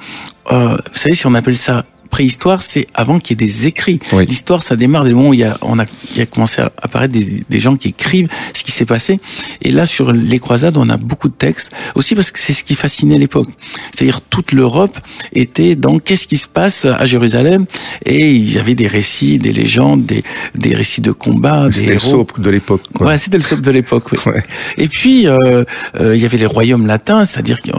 euh, 0.51 0.77
vous 0.77 0.99
savez, 0.99 1.15
si 1.15 1.27
on 1.27 1.35
appelle 1.35 1.57
ça 1.57 1.85
préhistoire, 2.13 2.63
c'est 2.63 2.87
avant 2.95 3.19
qu'il 3.19 3.41
y 3.41 3.43
ait 3.43 3.47
des 3.47 3.67
écrits. 3.67 3.99
L'histoire, 4.29 4.63
ça 4.63 4.77
démarre 4.77 5.05
des 5.05 5.15
moments 5.15 5.31
où 5.31 5.35
il 5.35 5.41
y 5.41 5.45
a, 5.45 5.57
on 5.63 5.79
a, 5.79 5.87
il 6.15 6.21
a 6.21 6.27
commencé 6.27 6.61
à 6.61 6.71
apparaître 6.81 7.13
des, 7.13 7.43
des 7.49 7.59
gens 7.59 7.75
qui 7.77 7.89
écrivent 7.89 8.29
ce 8.55 8.63
qui 8.63 8.71
s'est 8.71 8.85
passé. 8.85 9.19
Et 9.63 9.73
là, 9.73 9.87
sur 9.87 10.13
les 10.13 10.39
croisades, 10.39 10.77
on 10.77 10.89
a 10.91 10.99
beaucoup 10.99 11.29
de 11.29 11.35
textes. 11.35 11.71
Aussi 11.95 12.15
parce 12.15 12.31
que 12.31 12.39
c'est 12.39 12.53
ce 12.53 12.65
qui 12.65 12.75
fascinait 12.75 13.19
l'époque. 13.19 13.49
C'est-à-dire 13.95 14.21
toute 14.21 14.53
l'Europe 14.53 14.97
était 15.33 15.75
dans 15.75 15.99
qu'est-ce 15.99 16.27
qui 16.27 16.37
se 16.37 16.47
passe 16.47 16.85
à 16.85 17.07
Jérusalem. 17.07 17.65
Et 18.05 18.33
il 18.33 18.53
y 18.53 18.59
avait 18.59 18.75
des 18.75 18.89
récits, 18.89 19.39
des 19.39 19.55
légendes, 19.55 20.05
des, 20.05 20.23
des 20.55 20.75
récits 20.75 21.01
de 21.01 21.13
combat. 21.13 21.69
C'était 21.73 21.95
le 21.95 21.99
soap 21.99 22.39
de 22.39 22.51
l'époque. 22.51 22.83
Ouais, 23.01 23.17
c'était 23.17 23.39
le 23.39 23.43
soap 23.43 23.63
de 23.63 23.71
l'époque. 23.71 24.13
Oui. 24.13 24.19
Ouais. 24.27 24.45
Et 24.77 24.89
puis, 24.89 25.27
euh, 25.27 25.65
euh, 25.99 26.15
il 26.15 26.21
y 26.21 26.27
avait 26.27 26.37
les 26.37 26.47
royaumes 26.47 26.87
latins, 26.87 27.25
c'est-à-dire 27.25 27.59
qu'il 27.59 27.73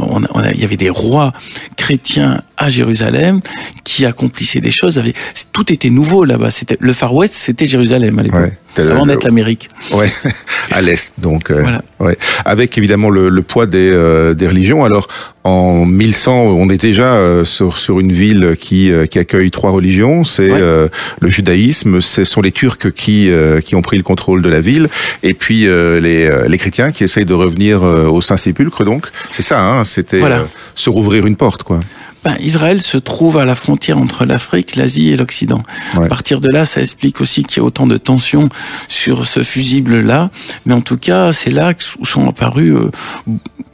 y 0.56 0.64
avait 0.64 0.78
des 0.78 0.90
rois 0.90 1.32
chrétiens 1.78 2.42
à 2.64 2.70
Jérusalem 2.70 3.40
qui 3.84 4.06
accomplissaient 4.06 4.62
des 4.62 4.72
choses. 4.72 4.98
Avait, 4.98 5.14
tout 5.52 5.72
était 5.72 5.90
nouveau 5.90 6.26
là-bas. 6.26 6.52
C'était 6.52 6.78
le 6.80 6.94
Far 6.94 7.14
West, 7.14 7.34
c'était 7.36 7.68
Jérusalem 7.68 8.18
à 8.20 8.24
l'époque. 8.24 8.40
Ouais, 8.40 8.84
avant 8.92 9.06
d'être 9.06 9.24
l'Amérique. 9.24 9.70
Ouais, 9.94 10.12
à 10.72 10.82
l'est. 10.82 11.14
Donc, 11.20 11.52
euh, 11.52 11.62
voilà. 11.62 11.82
ouais. 12.00 12.18
avec 12.46 12.78
évidemment 12.78 13.10
le, 13.10 13.30
le 13.30 13.42
poids 13.42 13.66
des, 13.66 13.92
euh, 13.94 14.34
des 14.34 14.48
religions. 14.48 14.84
Alors, 14.84 15.08
en 15.44 15.86
1100, 15.86 16.34
on 16.34 16.70
est 16.70 16.82
déjà 16.82 17.16
euh, 17.16 17.44
sur, 17.46 17.78
sur 17.78 18.00
une 18.00 18.14
ville 18.14 18.56
qui, 18.60 18.92
qui 19.12 19.20
accueille 19.20 19.52
trois 19.52 19.72
religions. 19.72 20.24
C'est 20.24 20.52
ouais. 20.52 20.90
Le 21.20 21.30
judaïsme, 21.30 22.00
ce 22.02 22.24
sont 22.24 22.42
les 22.42 22.52
Turcs 22.52 22.92
qui, 22.96 23.30
qui 23.66 23.76
ont 23.76 23.82
pris 23.82 23.98
le 23.98 24.04
contrôle 24.04 24.42
de 24.42 24.50
la 24.50 24.62
ville, 24.62 24.88
et 25.22 25.34
puis 25.34 25.66
les, 25.66 26.32
les 26.48 26.58
chrétiens 26.58 26.92
qui 26.92 27.04
essayent 27.04 27.26
de 27.26 27.34
revenir 27.34 27.84
au 27.84 28.22
Saint-Sépulcre. 28.22 28.86
Donc, 28.86 29.08
c'est 29.32 29.44
ça. 29.44 29.62
Hein, 29.62 29.84
C'était 29.86 30.20
voilà. 30.20 30.46
se 30.76 30.90
rouvrir 30.90 31.26
une 31.28 31.36
porte, 31.36 31.64
quoi 31.64 31.80
ben, 32.24 32.36
Israël 32.40 32.82
se 32.82 32.98
trouve 32.98 33.38
à 33.38 33.46
la 33.46 33.56
frontière 33.56 33.98
entre 33.98 34.26
l'Afrique, 34.26 34.76
l'Asie 34.76 35.12
et 35.12 35.18
l'Occident. 35.18 35.62
Ouais. 35.96 36.06
À 36.06 36.08
partir 36.08 36.40
de 36.40 36.50
là, 36.50 36.66
ça 36.66 36.82
explique 36.82 37.22
aussi 37.22 37.44
qu'il 37.44 37.58
y 37.58 37.60
a 37.62 37.64
autant 37.66 37.88
de 37.88 37.98
tensions 37.98 38.50
sur 38.88 39.26
ce 39.26 39.44
fusible-là. 39.44 40.32
Mais 40.66 40.74
en 40.74 40.82
tout 40.82 40.98
cas, 40.98 41.34
c'est 41.34 41.52
là 41.52 41.74
où 42.00 42.06
sont 42.06 42.28
apparues 42.28 42.76
euh, 42.76 42.92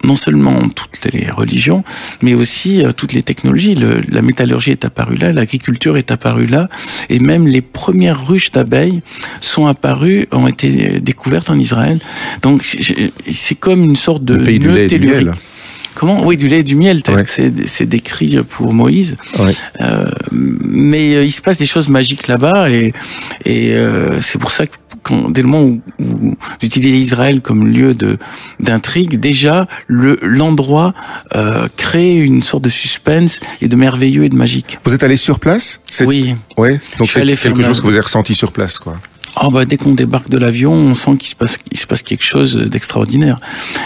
non 0.03 0.15
seulement 0.15 0.57
toutes 0.69 1.11
les 1.13 1.29
religions, 1.29 1.83
mais 2.21 2.33
aussi 2.33 2.83
euh, 2.83 2.91
toutes 2.91 3.13
les 3.13 3.23
technologies. 3.23 3.75
Le, 3.75 4.01
la 4.09 4.21
métallurgie 4.21 4.71
est 4.71 4.85
apparue 4.85 5.15
là, 5.15 5.31
l'agriculture 5.31 5.97
est 5.97 6.11
apparue 6.11 6.45
là, 6.45 6.69
et 7.09 7.19
même 7.19 7.47
les 7.47 7.61
premières 7.61 8.25
ruches 8.25 8.51
d'abeilles 8.51 9.01
sont 9.41 9.67
apparues, 9.67 10.27
ont 10.31 10.47
été 10.47 10.99
découvertes 11.01 11.49
en 11.49 11.59
Israël. 11.59 11.99
Donc 12.41 12.63
c'est 13.29 13.55
comme 13.55 13.83
une 13.83 13.95
sorte 13.95 14.23
de 14.23 14.35
nœud 14.35 14.87
tellurique. 14.87 15.29
Comment 15.95 16.25
Oui, 16.25 16.37
du 16.37 16.47
lait 16.47 16.59
et 16.59 16.63
du 16.63 16.75
miel, 16.75 17.01
tel 17.01 17.15
ouais. 17.15 17.23
que 17.23 17.29
c'est 17.29 17.85
décrit 17.85 18.37
pour 18.49 18.73
Moïse. 18.73 19.17
Ouais. 19.37 19.53
Euh, 19.81 20.05
mais 20.31 21.15
euh, 21.15 21.23
il 21.23 21.31
se 21.31 21.41
passe 21.41 21.57
des 21.57 21.65
choses 21.65 21.89
magiques 21.89 22.27
là-bas 22.27 22.69
et, 22.69 22.93
et 23.45 23.73
euh, 23.73 24.21
c'est 24.21 24.39
pour 24.39 24.51
ça 24.51 24.65
que 24.67 24.75
quand, 25.03 25.29
dès 25.29 25.41
le 25.41 25.47
moment 25.47 25.65
où, 25.65 25.81
où 26.03 26.37
j'utilisais 26.61 26.97
Israël 26.97 27.41
comme 27.41 27.67
lieu 27.67 27.93
de 27.93 28.17
d'intrigue, 28.59 29.19
déjà 29.19 29.67
le 29.87 30.19
l'endroit 30.21 30.93
euh, 31.35 31.67
crée 31.77 32.15
une 32.15 32.43
sorte 32.43 32.63
de 32.63 32.69
suspense 32.69 33.39
et 33.61 33.67
de 33.67 33.75
merveilleux 33.75 34.23
et 34.23 34.29
de 34.29 34.35
magique. 34.35 34.77
Vous 34.85 34.93
êtes 34.93 35.03
allé 35.03 35.17
sur 35.17 35.39
place? 35.39 35.81
Oui. 36.01 36.35
Oui. 36.57 36.77
Donc 36.97 37.09
c'est 37.09 37.25
quelque 37.25 37.63
chose 37.63 37.79
que 37.79 37.85
vous 37.85 37.91
avez 37.93 37.99
ressenti 38.01 38.35
sur 38.35 38.51
place, 38.51 38.77
quoi. 38.79 38.99
Oh 39.41 39.49
bah, 39.51 39.63
dès 39.65 39.77
qu'on 39.77 39.93
débarque 39.93 40.29
de 40.29 40.37
l'avion, 40.37 40.73
on 40.73 40.93
sent 40.95 41.15
qu'il 41.17 41.29
se 41.29 41.35
passe, 41.35 41.57
il 41.71 41.77
se 41.77 41.87
passe 41.87 42.03
quelque 42.03 42.23
chose 42.23 42.57
d'extraordinaire. 42.57 43.39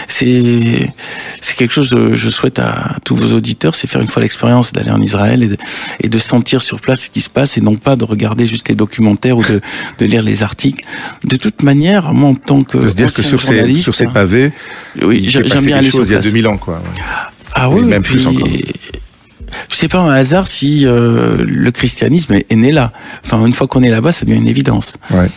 C'est, 0.08 0.92
c'est 1.40 1.56
quelque 1.56 1.72
chose 1.72 1.90
que 1.90 2.14
je 2.14 2.28
souhaite 2.28 2.58
à 2.58 2.96
tous 3.04 3.14
vos 3.14 3.36
auditeurs, 3.36 3.74
c'est 3.74 3.86
faire 3.86 4.00
une 4.00 4.08
fois 4.08 4.22
l'expérience 4.22 4.72
d'aller 4.72 4.90
en 4.90 5.00
Israël 5.00 5.42
et 5.44 5.48
de, 5.48 5.56
et 6.00 6.08
de, 6.08 6.18
sentir 6.18 6.62
sur 6.62 6.80
place 6.80 7.02
ce 7.02 7.10
qui 7.10 7.20
se 7.20 7.30
passe 7.30 7.56
et 7.56 7.60
non 7.60 7.76
pas 7.76 7.94
de 7.94 8.04
regarder 8.04 8.46
juste 8.46 8.68
les 8.68 8.74
documentaires 8.74 9.38
ou 9.38 9.44
de, 9.44 9.60
de 9.98 10.06
lire 10.06 10.22
les 10.22 10.42
articles. 10.42 10.84
De 11.22 11.36
toute 11.36 11.62
manière, 11.62 12.12
moi 12.12 12.30
en 12.30 12.34
tant 12.34 12.64
que 12.64 12.78
de 12.78 12.88
se 12.88 12.94
dire 12.94 13.12
que 13.12 13.22
sur 13.22 13.40
ces, 13.40 13.76
sur 13.76 13.94
ces 13.94 14.06
pavés, 14.06 14.52
oui, 15.02 15.26
j'aime 15.28 15.46
bien 15.64 15.76
aller 15.76 15.90
choses 15.90 16.08
il 16.08 16.14
y 16.14 16.16
a 16.16 16.20
2000 16.20 16.48
ans, 16.48 16.56
quoi. 16.56 16.82
Ah 17.54 17.70
oui, 17.70 17.82
même 17.82 18.02
puis, 18.02 18.14
plus 18.14 18.26
encore 18.26 18.48
c'est 19.68 19.88
pas 19.88 20.00
un 20.00 20.10
hasard 20.10 20.46
si 20.46 20.86
euh, 20.86 21.44
le 21.46 21.70
christianisme 21.70 22.34
est, 22.34 22.56
né 22.56 22.72
là. 22.72 22.92
Enfin, 23.24 23.44
une 23.44 23.52
fois 23.52 23.66
qu'on 23.66 23.82
est 23.82 23.90
là-bas, 23.90 24.12
ça 24.12 24.24
devient 24.24 24.38
une 24.38 24.48
évidence. 24.48 24.96
Ouais. 25.10 25.28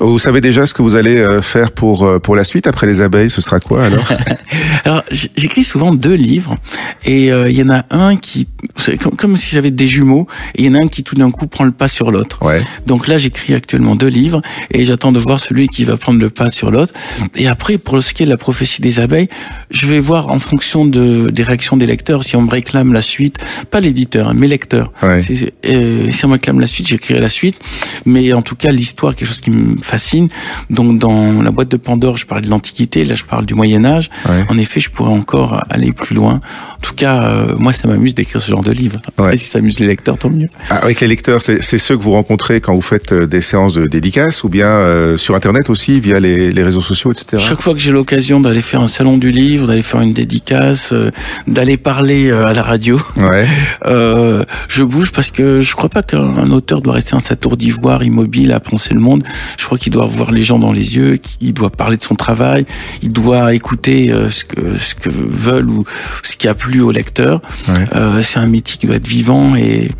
Vous 0.00 0.18
savez 0.18 0.40
déjà 0.40 0.66
ce 0.66 0.74
que 0.74 0.82
vous 0.82 0.96
allez 0.96 1.16
euh, 1.16 1.42
faire 1.42 1.70
pour 1.70 2.04
euh, 2.04 2.18
pour 2.18 2.36
la 2.36 2.44
suite 2.44 2.66
après 2.66 2.86
les 2.86 3.00
abeilles. 3.00 3.30
Ce 3.30 3.40
sera 3.40 3.60
quoi 3.60 3.84
alors? 3.84 4.04
Alors, 4.84 5.02
j'écris 5.10 5.62
souvent 5.62 5.94
deux 5.94 6.14
livres 6.14 6.56
et 7.04 7.26
il 7.26 7.32
euh, 7.32 7.50
y 7.50 7.62
en 7.62 7.70
a 7.70 7.84
un 7.90 8.16
qui 8.16 8.48
c'est 8.76 8.96
comme, 8.96 9.16
comme, 9.16 9.36
si 9.36 9.50
j'avais 9.50 9.70
des 9.70 9.86
jumeaux 9.86 10.26
et 10.54 10.64
il 10.64 10.66
y 10.66 10.76
en 10.76 10.80
a 10.80 10.84
un 10.84 10.88
qui 10.88 11.04
tout 11.04 11.14
d'un 11.14 11.30
coup 11.30 11.46
prend 11.46 11.64
le 11.64 11.72
pas 11.72 11.88
sur 11.88 12.10
l'autre. 12.10 12.42
Ouais. 12.42 12.60
Donc 12.86 13.06
là, 13.06 13.18
j'écris 13.18 13.54
actuellement 13.54 13.94
deux 13.94 14.08
livres 14.08 14.42
et 14.70 14.84
j'attends 14.84 15.12
de 15.12 15.18
voir 15.18 15.40
celui 15.40 15.68
qui 15.68 15.84
va 15.84 15.96
prendre 15.96 16.18
le 16.18 16.30
pas 16.30 16.50
sur 16.50 16.70
l'autre. 16.70 16.92
Et 17.36 17.46
après, 17.48 17.78
pour 17.78 18.02
ce 18.02 18.12
qui 18.14 18.22
est 18.22 18.26
de 18.26 18.30
la 18.30 18.36
prophétie 18.36 18.80
des 18.80 18.98
abeilles, 18.98 19.28
je 19.70 19.86
vais 19.86 20.00
voir 20.00 20.30
en 20.30 20.38
fonction 20.38 20.84
de 20.84 21.30
des 21.30 21.42
réactions 21.42 21.76
des 21.76 21.86
lecteurs 21.86 22.24
si 22.24 22.36
on 22.36 22.42
me 22.42 22.50
réclame 22.50 22.92
la 22.92 23.02
suite 23.02 23.38
pas 23.70 23.80
l'éditeur, 23.80 24.28
hein, 24.28 24.34
mes 24.34 24.48
lecteurs. 24.48 24.92
Ouais. 25.02 25.20
Euh, 25.66 26.10
si 26.10 26.24
on 26.24 26.28
me 26.28 26.34
réclame 26.34 26.60
la 26.60 26.66
suite, 26.66 26.88
j'écrirai 26.88 27.20
la 27.20 27.28
suite. 27.28 27.56
Mais 28.04 28.32
en 28.32 28.42
tout 28.42 28.56
cas, 28.56 28.70
l'histoire, 28.70 29.14
quelque 29.14 29.28
chose 29.28 29.40
qui 29.40 29.50
me 29.50 29.61
fascine. 29.80 30.28
Donc, 30.70 30.98
dans 30.98 31.42
la 31.42 31.50
boîte 31.50 31.70
de 31.70 31.76
Pandore, 31.76 32.16
je 32.18 32.26
parle 32.26 32.42
de 32.42 32.48
l'Antiquité, 32.50 33.04
là, 33.04 33.14
je 33.14 33.24
parle 33.24 33.44
du 33.46 33.54
Moyen 33.54 33.84
Âge. 33.84 34.10
Ouais. 34.28 34.44
En 34.48 34.58
effet, 34.58 34.80
je 34.80 34.90
pourrais 34.90 35.12
encore 35.12 35.62
aller 35.70 35.92
plus 35.92 36.14
loin. 36.14 36.34
En 36.34 36.80
tout 36.82 36.94
cas, 36.94 37.22
euh, 37.24 37.54
moi, 37.58 37.72
ça 37.72 37.86
m'amuse 37.88 38.14
d'écrire 38.14 38.40
ce 38.40 38.50
genre 38.50 38.62
de 38.62 38.72
livre. 38.72 38.98
Après, 39.06 39.30
Ouais. 39.32 39.36
si 39.36 39.44
ça 39.48 39.58
amuse 39.58 39.78
les 39.78 39.86
lecteurs, 39.86 40.18
tant 40.18 40.30
mieux. 40.30 40.48
Ah, 40.70 40.76
Avec 40.78 41.00
les 41.00 41.06
lecteurs, 41.08 41.40
c'est 41.42 41.78
ceux 41.78 41.96
que 41.96 42.02
vous 42.02 42.12
rencontrez 42.12 42.60
quand 42.60 42.74
vous 42.74 42.80
faites 42.82 43.12
euh, 43.12 43.26
des 43.26 43.40
séances 43.42 43.74
de 43.74 43.86
dédicaces 43.86 44.42
ou 44.44 44.48
bien 44.48 44.66
euh, 44.66 45.16
sur 45.16 45.34
Internet 45.34 45.70
aussi, 45.70 46.00
via 46.00 46.18
les, 46.20 46.52
les 46.52 46.62
réseaux 46.64 46.80
sociaux, 46.80 47.12
etc. 47.12 47.42
Chaque 47.46 47.60
fois 47.62 47.72
que 47.74 47.80
j'ai 47.80 47.92
l'occasion 47.92 48.40
d'aller 48.40 48.62
faire 48.62 48.80
un 48.80 48.88
salon 48.88 49.16
du 49.18 49.30
livre, 49.30 49.66
d'aller 49.68 49.82
faire 49.82 50.00
une 50.00 50.12
dédicace, 50.12 50.92
euh, 50.92 51.10
d'aller 51.46 51.76
parler 51.76 52.30
à 52.30 52.52
la 52.52 52.62
radio, 52.62 53.00
Ouais. 53.16 53.46
Je 54.68 54.82
bouge 54.84 55.12
parce 55.12 55.30
que 55.30 55.60
je 55.60 55.74
crois 55.74 55.88
pas 55.88 56.02
qu'un 56.02 56.50
auteur 56.50 56.80
doit 56.82 56.94
rester 56.94 57.12
dans 57.12 57.18
sa 57.20 57.36
tour 57.36 57.56
d'ivoire 57.56 58.02
immobile 58.02 58.52
à 58.52 58.60
penser 58.60 58.94
le 58.94 59.00
monde. 59.00 59.22
Je 59.58 59.64
crois 59.64 59.78
qu'il 59.78 59.92
doit 59.92 60.06
voir 60.06 60.30
les 60.30 60.42
gens 60.42 60.58
dans 60.58 60.72
les 60.72 60.96
yeux, 60.96 61.16
qu'il 61.16 61.52
doit 61.52 61.70
parler 61.70 61.96
de 61.96 62.02
son 62.02 62.14
travail, 62.14 62.66
il 63.02 63.12
doit 63.12 63.54
écouter 63.54 64.12
euh, 64.12 64.30
ce 64.30 64.44
que 64.44 64.78
ce 64.78 64.94
que 64.94 65.10
veulent 65.10 65.70
ou 65.70 65.84
ce 66.22 66.36
qui 66.36 66.48
a 66.48 66.54
plu 66.54 66.80
au 66.80 66.90
lecteur. 66.90 67.40
Ouais. 67.68 67.84
Euh, 67.94 68.22
c'est 68.22 68.38
un 68.38 68.46
métier 68.46 68.76
qui 68.78 68.86
doit 68.86 68.96
être 68.96 69.08
vivant 69.08 69.54
et 69.56 69.90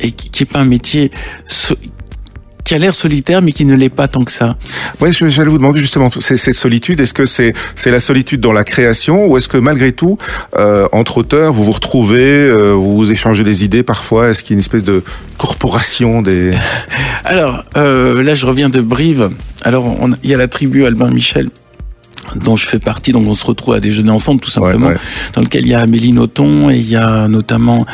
et 0.00 0.10
qui 0.10 0.42
est 0.42 0.46
pas 0.46 0.60
un 0.60 0.66
métier 0.66 1.10
qui 2.66 2.74
a 2.74 2.78
l'air 2.78 2.94
solitaire 2.94 3.40
mais 3.42 3.52
qui 3.52 3.64
ne 3.64 3.74
l'est 3.74 3.88
pas 3.88 4.08
tant 4.08 4.24
que 4.24 4.32
ça. 4.32 4.56
Je- 5.00 5.28
j'allais 5.28 5.48
vous 5.50 5.58
demander 5.58 5.78
justement 5.80 6.10
c'est- 6.20 6.36
cette 6.36 6.54
solitude. 6.56 7.00
Est-ce 7.00 7.14
que 7.14 7.24
c'est 7.24 7.54
c'est 7.76 7.90
la 7.92 8.00
solitude 8.00 8.40
dans 8.40 8.52
la 8.52 8.64
création 8.64 9.26
ou 9.26 9.38
est-ce 9.38 9.48
que 9.48 9.56
malgré 9.56 9.92
tout, 9.92 10.18
euh, 10.58 10.88
entre 10.92 11.18
auteurs, 11.18 11.52
vous 11.52 11.62
vous 11.64 11.70
retrouvez, 11.72 12.20
euh, 12.20 12.72
vous 12.72 13.12
échangez 13.12 13.44
des 13.44 13.64
idées 13.64 13.82
parfois 13.84 14.30
Est-ce 14.30 14.42
qu'il 14.42 14.50
y 14.50 14.54
a 14.54 14.56
une 14.56 14.60
espèce 14.60 14.82
de 14.82 15.02
corporation 15.38 16.22
des 16.22 16.50
Alors 17.24 17.64
euh, 17.76 18.22
là, 18.22 18.34
je 18.34 18.44
reviens 18.46 18.68
de 18.68 18.80
Brive. 18.80 19.30
Alors 19.62 19.84
on- 19.86 20.12
il 20.24 20.30
y 20.30 20.34
a 20.34 20.36
la 20.36 20.48
tribu 20.48 20.84
Albin 20.86 21.10
Michel 21.10 21.48
dont 22.34 22.56
je 22.56 22.66
fais 22.66 22.78
partie, 22.78 23.12
donc 23.12 23.26
on 23.26 23.34
se 23.34 23.46
retrouve 23.46 23.74
à 23.74 23.80
déjeuner 23.80 24.10
ensemble 24.10 24.40
tout 24.40 24.50
simplement, 24.50 24.88
Ouais, 24.88 24.94
ouais. 24.94 25.00
dans 25.34 25.42
lequel 25.42 25.62
il 25.64 25.68
y 25.68 25.74
a 25.74 25.80
Amélie 25.80 26.12
Nothomb 26.12 26.70
et 26.70 26.76
il 26.78 26.88
y 26.88 26.96
a 26.96 27.28
notamment 27.28 27.86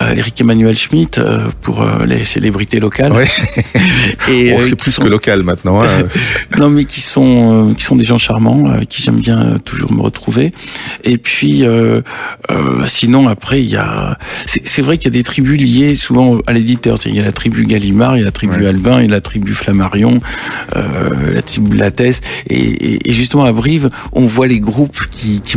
euh, 0.00 0.14
Eric 0.14 0.40
Emmanuel 0.40 0.76
Schmitt 0.76 1.18
euh, 1.18 1.48
pour 1.62 1.82
euh, 1.82 2.04
les 2.06 2.24
célébrités 2.24 2.78
locales. 2.80 3.12
Ouais. 3.12 3.26
Et, 4.28 4.52
euh, 4.52 4.64
c'est 4.66 4.76
plus 4.76 4.90
sont- 4.90 5.02
que 5.02 5.08
local 5.08 5.42
maintenant. 5.42 5.82
hein. 5.82 5.88
non 6.58 6.68
mais 6.70 6.84
qui 6.84 7.00
sont 7.00 7.74
qui 7.76 7.84
sont 7.84 7.96
des 7.96 8.04
gens 8.04 8.18
charmants 8.18 8.66
avec 8.66 8.88
qui 8.88 9.02
j'aime 9.02 9.20
bien 9.20 9.56
toujours 9.64 9.92
me 9.92 10.02
retrouver 10.02 10.52
et 11.04 11.16
puis 11.18 11.64
sinon 12.86 13.28
après 13.28 13.62
il 13.62 13.70
y 13.70 13.76
a 13.76 14.18
c'est 14.46 14.82
vrai 14.82 14.98
qu'il 14.98 15.06
y 15.06 15.08
a 15.08 15.18
des 15.18 15.22
tribus 15.22 15.60
liées 15.60 15.94
souvent 15.94 16.38
à 16.46 16.52
l'éditeur 16.52 16.98
il 17.06 17.14
y 17.14 17.20
a 17.20 17.22
la 17.22 17.32
tribu 17.32 17.64
Gallimard 17.66 18.16
il 18.16 18.20
y 18.20 18.22
a 18.22 18.26
la 18.26 18.32
tribu. 18.32 18.66
Albin 18.66 19.00
il 19.00 19.06
y 19.06 19.08
a 19.08 19.12
la 19.12 19.20
tribu 19.20 19.52
Flammarion 19.54 20.20
la 20.74 21.42
tribu 21.42 21.76
Lattès 21.76 22.20
et, 22.48 22.56
et, 22.56 23.10
et 23.10 23.12
justement 23.12 23.44
à 23.44 23.52
Brive 23.52 23.69
arrive, 23.70 23.90
on 24.12 24.26
voit 24.26 24.48
les 24.48 24.60
groupes 24.60 24.98
qui, 25.10 25.40
qui 25.40 25.56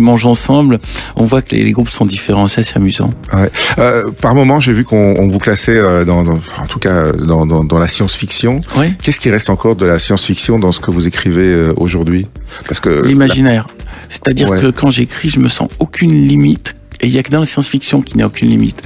mangent, 0.00 0.24
ensemble, 0.24 0.78
on 1.16 1.24
voit 1.24 1.42
que 1.42 1.54
les, 1.54 1.72
groupes 1.72 1.90
sont 1.90 2.06
différents. 2.06 2.48
C'est 2.48 2.60
assez 2.60 2.76
amusant. 2.76 3.10
Ouais. 3.32 3.50
Euh, 3.78 4.10
par 4.22 4.34
moment, 4.34 4.60
j'ai 4.60 4.72
vu 4.72 4.84
qu'on 4.84 5.28
vous 5.28 5.38
classait, 5.38 5.76
euh, 5.76 6.04
dans, 6.04 6.22
dans, 6.22 6.34
en 6.34 6.66
tout 6.68 6.78
cas, 6.78 7.12
dans, 7.12 7.46
dans, 7.46 7.64
dans 7.64 7.78
la 7.78 7.88
science-fiction. 7.88 8.62
Qu'est-ce 9.02 9.20
qui 9.20 9.30
reste 9.30 9.50
encore 9.50 9.76
de 9.76 9.86
la 9.86 9.98
science-fiction 9.98 10.58
dans 10.58 10.72
ce 10.72 10.80
que 10.80 10.90
vous 10.90 11.06
écrivez 11.06 11.52
euh, 11.52 11.74
aujourd'hui? 11.76 12.26
Parce 12.66 12.80
que 12.80 13.04
l'imaginaire. 13.06 13.66
C'est-à-dire 14.08 14.48
ouais. 14.48 14.60
que 14.60 14.66
quand 14.68 14.90
j'écris, 14.90 15.28
je 15.28 15.38
me 15.38 15.48
sens 15.48 15.68
aucune 15.78 16.26
limite 16.26 16.74
et 17.00 17.06
il 17.06 17.12
y 17.12 17.18
a 17.18 17.22
que 17.22 17.30
dans 17.30 17.40
la 17.40 17.46
science-fiction 17.46 18.02
qu'il 18.02 18.18
n'y 18.18 18.22
a 18.22 18.26
aucune 18.26 18.50
limite. 18.50 18.82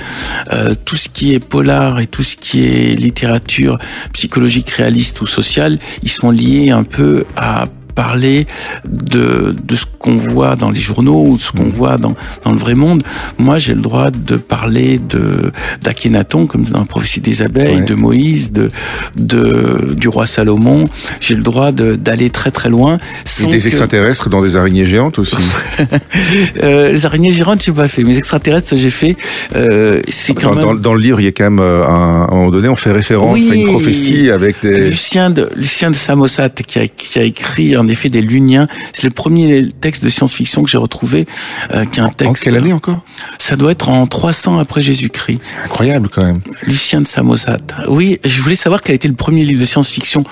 Euh, 0.53 0.75
tout 0.85 0.97
ce 0.97 1.09
qui 1.09 1.35
est 1.35 1.45
polar 1.45 1.99
et 2.01 2.07
tout 2.07 2.23
ce 2.23 2.37
qui 2.37 2.65
est 2.65 2.95
littérature 2.95 3.79
psychologique 4.13 4.71
réaliste 4.71 5.21
ou 5.21 5.27
sociale, 5.27 5.79
ils 6.03 6.11
sont 6.11 6.31
liés 6.31 6.71
un 6.71 6.85
peu 6.85 7.25
à 7.37 7.67
parler 7.95 8.47
de, 8.85 9.55
de 9.63 9.77
ce 9.77 9.85
qu'on 9.99 10.17
voit 10.17 10.57
dans 10.57 10.71
les 10.71 10.81
journaux 10.81 11.25
ou 11.27 11.37
de 11.37 11.41
ce 11.43 11.53
qu'on 11.53 11.69
voit 11.71 11.97
dans, 11.97 12.15
dans 12.45 12.53
le 12.53 12.59
vrai 12.59 12.75
monde. 12.75 13.03
Moi, 13.39 13.59
j'ai 13.59 13.75
le 13.75 13.81
droit 13.81 14.11
de 14.11 14.37
parler 14.37 14.99
de 14.99 15.53
d'Akhenaton, 15.83 16.47
comme 16.47 16.65
dans 16.65 16.81
la 16.81 16.85
prophétie 16.85 17.21
des 17.21 17.43
abeilles, 17.43 17.81
ouais. 17.81 17.85
de 17.85 17.95
Moïse, 17.95 18.53
de, 18.53 18.69
de 19.17 19.95
du 19.97 20.09
roi 20.09 20.27
Salomon. 20.27 20.85
J'ai 21.21 21.35
le 21.35 21.43
droit 21.43 21.73
d'aller 21.73 22.31
très 22.31 22.51
très 22.51 22.69
loin. 22.69 22.99
Et 23.41 23.47
des 23.47 23.59
que... 23.59 23.67
extraterrestres 23.67 24.29
dans 24.29 24.43
des 24.43 24.57
araignées 24.57 24.87
géantes 24.87 25.19
aussi. 25.19 25.37
euh, 26.63 26.93
les 26.93 27.07
araignées 27.07 27.31
géantes, 27.31 27.63
j'ai 27.63 27.73
pas 27.73 27.89
fait. 27.89 28.03
Mais 28.03 28.11
les 28.11 28.19
extraterrestres, 28.19 28.77
j'ai 28.77 28.91
fait. 28.91 29.17
Euh, 29.55 30.01
c'est 30.09 30.35
quand 30.35 30.51
dans, 30.51 30.57
même... 30.57 30.65
dans, 30.65 30.75
dans, 30.75 30.95
le 30.95 31.01
livre, 31.01 31.21
il 31.21 31.25
y 31.25 31.29
a 31.29 31.33
quand 31.33 31.45
même 31.45 31.61
euh, 31.61 31.85
un, 31.85 32.23
à 32.23 32.29
un 32.31 32.35
moment 32.35 32.51
donné, 32.51 32.69
on 32.69 32.77
fait 32.77 32.93
référence 32.93 33.35
oui, 33.35 33.51
à 33.51 33.55
une 33.55 33.67
prophétie 33.67 34.31
avec 34.31 34.61
des. 34.63 34.91
Lucien 34.91 35.31
de 35.31 35.49
Lucien 35.57 35.91
de 35.91 35.97
Samosat 35.97 36.51
qui 36.51 36.79
a, 36.79 36.87
qui 36.87 37.19
a 37.19 37.23
écrit 37.23 37.77
en 37.85 37.89
effet 37.89 38.09
des 38.09 38.23
Luniens. 38.23 38.69
C'est 38.93 39.05
le 39.05 39.11
premier 39.11 39.69
texte 39.69 40.05
de 40.05 40.09
science-fiction 40.09 40.63
que 40.63 40.71
j'ai 40.71 40.79
retrouvé, 40.79 41.27
euh, 41.73 41.85
qui 41.85 42.01
est 42.01 42.03
un 42.03 42.09
texte. 42.09 42.43
En 42.43 42.45
quelle 42.45 42.57
année 42.57 42.73
encore? 42.73 43.01
Ça 43.39 43.57
doit 43.57 43.73
être 43.73 43.89
en 43.89 44.07
300 44.07 44.59
après 44.59 44.83
Jésus-Christ. 44.83 45.39
C'est 45.43 45.57
incroyable 45.65 46.09
quand 46.09 46.25
même. 46.25 46.41
Lucien 46.63 47.01
de 47.01 47.07
Samosate. 47.07 47.75
Oui, 47.89 48.19
je 48.25 48.41
voulais 48.41 48.57
savoir 48.57 48.83
quel 48.83 48.95
a 48.95 48.97
été 48.97 49.09
le 49.09 49.15
premier 49.15 49.45
livre 49.45 49.61
de 49.61 49.67
science-fiction 49.67 50.25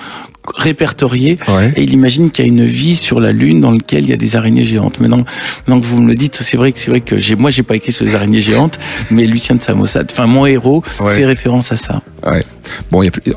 répertorié 0.55 1.37
ouais. 1.47 1.73
et 1.75 1.83
il 1.83 1.93
imagine 1.93 2.29
qu'il 2.29 2.45
y 2.45 2.47
a 2.47 2.51
une 2.51 2.65
vie 2.65 2.95
sur 2.95 3.19
la 3.19 3.31
lune 3.31 3.61
dans 3.61 3.71
lequel 3.71 4.03
il 4.03 4.09
y 4.09 4.13
a 4.13 4.17
des 4.17 4.35
araignées 4.35 4.65
géantes. 4.65 4.99
Maintenant, 4.99 5.25
maintenant 5.59 5.79
que 5.79 5.85
vous 5.85 6.01
me 6.01 6.07
le 6.07 6.15
dites, 6.15 6.35
c'est 6.35 6.57
vrai 6.57 6.71
que 6.71 6.79
c'est 6.79 6.91
vrai 6.91 7.01
que 7.01 7.19
j'ai 7.19 7.35
moi 7.35 7.49
j'ai 7.49 7.63
pas 7.63 7.75
écrit 7.75 7.91
sur 7.91 8.05
les 8.05 8.15
araignées 8.15 8.41
géantes, 8.41 8.77
mais 9.09 9.25
Lucien 9.25 9.55
de 9.55 9.61
Samosate, 9.61 10.11
enfin 10.11 10.27
mon 10.27 10.45
héros 10.45 10.83
ouais. 10.99 11.13
fait 11.13 11.25
référence 11.25 11.71
à 11.71 11.77
ça. 11.77 12.01
Ouais. 12.25 12.45
Bon, 12.91 13.01
il 13.01 13.05
y 13.05 13.07
a 13.09 13.11
plus, 13.11 13.33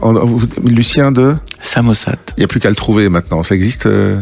Lucien 0.65 1.13
de 1.13 1.35
Samosate. 1.61 2.35
Il 2.37 2.41
y 2.41 2.45
a 2.45 2.47
plus 2.49 2.61
qu'à 2.61 2.71
le 2.71 2.77
trouver 2.77 3.09
maintenant. 3.09 3.43
Ça 3.43 3.55
existe. 3.55 3.87
Euh... 3.87 4.21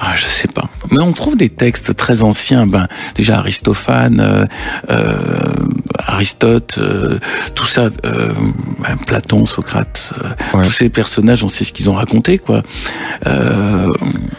Ah, 0.00 0.14
je 0.16 0.26
sais 0.26 0.48
pas. 0.48 0.68
Mais 0.90 1.02
on 1.02 1.12
trouve 1.12 1.36
des 1.36 1.48
textes 1.48 1.96
très 1.96 2.22
anciens. 2.22 2.66
Ben 2.66 2.86
déjà 3.14 3.38
Aristophane, 3.38 4.20
euh, 4.20 4.44
euh, 4.90 5.16
Aristote, 6.06 6.78
euh, 6.78 7.18
tout 7.54 7.66
ça, 7.66 7.88
ben, 8.02 8.96
Platon, 9.06 9.46
Socrate, 9.46 10.12
ouais. 10.52 10.64
tous 10.64 10.70
ces 10.70 10.88
personnages, 10.88 11.44
on 11.44 11.48
sait 11.48 11.64
ce 11.64 11.72
qu'ils 11.72 11.90
ont 11.90 11.94
raconté, 11.94 12.38
quoi. 12.38 12.62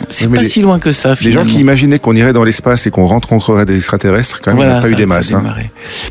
c'est 0.09 0.29
pas 0.29 0.41
les, 0.41 0.47
si 0.47 0.61
loin 0.61 0.79
que 0.79 0.91
ça. 0.91 1.15
Finalement. 1.15 1.43
Les 1.43 1.49
gens 1.49 1.55
qui 1.55 1.61
imaginaient 1.61 1.99
qu'on 1.99 2.15
irait 2.15 2.33
dans 2.33 2.43
l'espace 2.43 2.87
et 2.87 2.91
qu'on 2.91 3.07
rencontrerait 3.07 3.65
des 3.65 3.77
extraterrestres, 3.77 4.41
quand 4.41 4.51
même, 4.51 4.57
voilà, 4.57 4.73
il 4.73 4.75
n'y 4.75 4.79
a 4.79 4.81
pas 4.81 4.89
eu 4.89 4.95
des 4.95 5.05
masses. 5.05 5.33
Hein. 5.33 5.43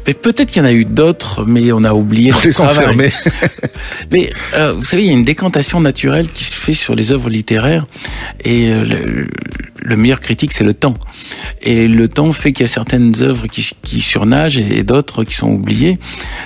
Mais 0.06 0.14
peut-être 0.14 0.50
qu'il 0.50 0.62
y 0.62 0.64
en 0.64 0.68
a 0.68 0.72
eu 0.72 0.84
d'autres, 0.84 1.44
mais 1.46 1.72
on 1.72 1.84
a 1.84 1.92
oublié. 1.94 2.32
On 2.32 2.40
les 2.40 2.60
enfermer. 2.60 3.12
mais 4.12 4.30
vous 4.74 4.84
savez, 4.84 5.02
il 5.02 5.08
y 5.08 5.10
a 5.10 5.14
une 5.14 5.24
décantation 5.24 5.80
naturelle 5.80 6.28
qui 6.28 6.44
se 6.44 6.54
fait 6.54 6.74
sur 6.74 6.94
les 6.94 7.12
œuvres 7.12 7.30
littéraires 7.30 7.86
et 8.44 8.70
le, 8.70 8.84
le, 8.84 9.28
meilleur 9.96 10.20
critique, 10.20 10.52
c'est 10.52 10.64
le 10.64 10.74
temps. 10.74 10.94
Et 11.62 11.88
le 11.88 12.08
temps 12.08 12.32
fait 12.32 12.52
qu'il 12.52 12.64
y 12.64 12.68
a 12.68 12.72
certaines 12.72 13.22
œuvres 13.22 13.46
qui, 13.46 13.68
qui 13.82 14.00
surnagent 14.00 14.56
et, 14.58 14.82
d'autres 14.82 15.24
qui 15.24 15.34
sont 15.34 15.50
oubliées. 15.50 15.98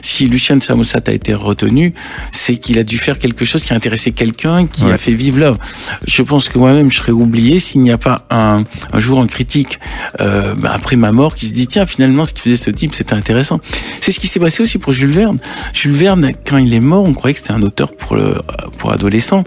Si 0.03 0.27
Lucien 0.27 0.57
de 0.57 0.63
Samosat 0.63 1.03
a 1.07 1.13
été 1.13 1.35
retenu, 1.35 1.95
c'est 2.31 2.57
qu'il 2.57 2.79
a 2.79 2.85
dû 2.85 2.99
faire 2.99 3.19
quelque 3.19 3.45
chose 3.45 3.65
qui 3.65 3.73
a 3.73 3.77
intéressé 3.77 4.13
quelqu'un, 4.13 4.67
qui 4.67 4.85
ouais. 4.85 4.93
a 4.93 4.99
fait 4.99 5.13
vivre 5.13 5.39
l'œuvre. 5.39 5.59
Je 6.07 6.23
pense 6.23 6.49
que 6.49 6.59
moi-même, 6.59 6.91
je 6.91 6.99
serais 6.99 7.13
oublié 7.13 7.59
s'il 7.59 7.83
n'y 7.83 7.91
a 7.91 7.99
pas 7.99 8.27
un, 8.31 8.65
un 8.93 8.99
jour 8.99 9.21
un 9.21 9.27
critique, 9.27 9.79
euh, 10.21 10.55
après 10.65 10.97
ma 10.97 11.13
mort, 11.13 11.35
qui 11.35 11.47
se 11.47 11.53
dit, 11.53 11.67
tiens, 11.67 11.87
finalement, 11.87 12.25
ce 12.25 12.33
qu'il 12.33 12.43
faisait 12.43 12.57
ce 12.57 12.71
type, 12.71 12.95
c'était 12.95 13.15
intéressant. 13.15 13.61
C'est 14.01 14.13
ce 14.13 14.21
qui 14.21 14.27
s'est 14.27 14.41
passé 14.41 14.63
aussi 14.63 14.79
pour 14.79 14.93
Jules 14.93 15.13
Verne. 15.13 15.39
Jules 15.73 15.93
Verne, 15.93 16.33
quand 16.47 16.59
il 16.59 16.73
est 16.75 16.81
mort, 16.81 17.05
on 17.05 17.13
croyait 17.13 17.35
que 17.35 17.41
c'était 17.41 17.53
un 17.53 17.63
auteur 17.63 17.95
pour, 17.95 18.17
le, 18.17 18.37
pour 18.79 18.93
adolescents. 18.93 19.45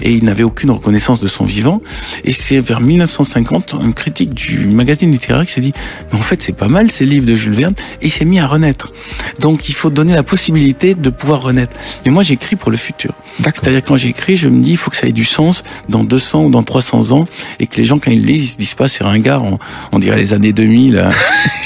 Et 0.00 0.12
il 0.12 0.24
n'avait 0.24 0.44
aucune 0.44 0.70
reconnaissance 0.70 1.20
de 1.20 1.28
son 1.28 1.44
vivant. 1.44 1.80
Et 2.24 2.32
c'est 2.32 2.60
vers 2.60 2.80
1950, 2.80 3.33
un 3.36 3.92
critique 3.92 4.34
du 4.34 4.66
magazine 4.66 5.10
littéraire 5.10 5.44
qui 5.46 5.52
s'est 5.52 5.60
dit, 5.60 5.72
mais 6.12 6.18
en 6.18 6.22
fait, 6.22 6.42
c'est 6.42 6.56
pas 6.56 6.68
mal 6.68 6.90
ces 6.90 7.06
livres 7.06 7.26
de 7.26 7.36
Jules 7.36 7.54
Verne, 7.54 7.74
et 8.02 8.06
il 8.06 8.10
s'est 8.10 8.24
mis 8.24 8.40
à 8.40 8.46
renaître. 8.46 8.92
Donc, 9.40 9.68
il 9.68 9.74
faut 9.74 9.90
donner 9.90 10.14
la 10.14 10.22
possibilité 10.22 10.94
de 10.94 11.10
pouvoir 11.10 11.42
renaître. 11.42 11.76
Mais 12.04 12.10
moi, 12.10 12.22
j'écris 12.22 12.56
pour 12.56 12.70
le 12.70 12.76
futur. 12.76 13.12
C'est-à-dire, 13.42 13.82
quand 13.84 13.96
j'écris, 13.96 14.36
je 14.36 14.48
me 14.48 14.62
dis, 14.62 14.72
il 14.72 14.76
faut 14.76 14.90
que 14.90 14.96
ça 14.96 15.06
ait 15.06 15.12
du 15.12 15.24
sens 15.24 15.64
dans 15.88 16.04
200 16.04 16.44
ou 16.44 16.50
dans 16.50 16.62
300 16.62 17.12
ans, 17.12 17.26
et 17.58 17.66
que 17.66 17.76
les 17.76 17.84
gens, 17.84 17.98
quand 17.98 18.10
ils 18.10 18.24
lisent, 18.24 18.44
ils 18.44 18.48
se 18.48 18.56
disent 18.56 18.74
pas, 18.74 18.88
c'est 18.88 19.04
ringard, 19.04 19.42
on, 19.42 19.58
on 19.92 19.98
dirait 19.98 20.16
les 20.16 20.32
années 20.32 20.52
2000, 20.52 20.98
hein. 20.98 21.10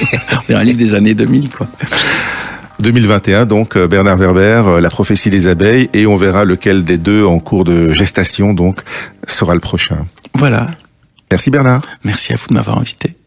on 0.32 0.46
dirait 0.48 0.60
un 0.60 0.64
livre 0.64 0.78
des 0.78 0.94
années 0.94 1.14
2000, 1.14 1.50
quoi. 1.50 1.68
2021, 2.80 3.46
donc 3.46 3.76
Bernard 3.76 4.18
Werber, 4.18 4.80
La 4.80 4.88
prophétie 4.88 5.30
des 5.30 5.48
abeilles, 5.48 5.90
et 5.94 6.06
on 6.06 6.16
verra 6.16 6.44
lequel 6.44 6.84
des 6.84 6.96
deux 6.96 7.24
en 7.24 7.40
cours 7.40 7.64
de 7.64 7.92
gestation 7.92 8.54
donc 8.54 8.80
sera 9.26 9.54
le 9.54 9.60
prochain. 9.60 10.06
Voilà. 10.34 10.68
Merci 11.30 11.50
Bernard. 11.50 11.82
Merci 12.04 12.32
à 12.32 12.36
vous 12.36 12.48
de 12.48 12.54
m'avoir 12.54 12.78
invité. 12.78 13.17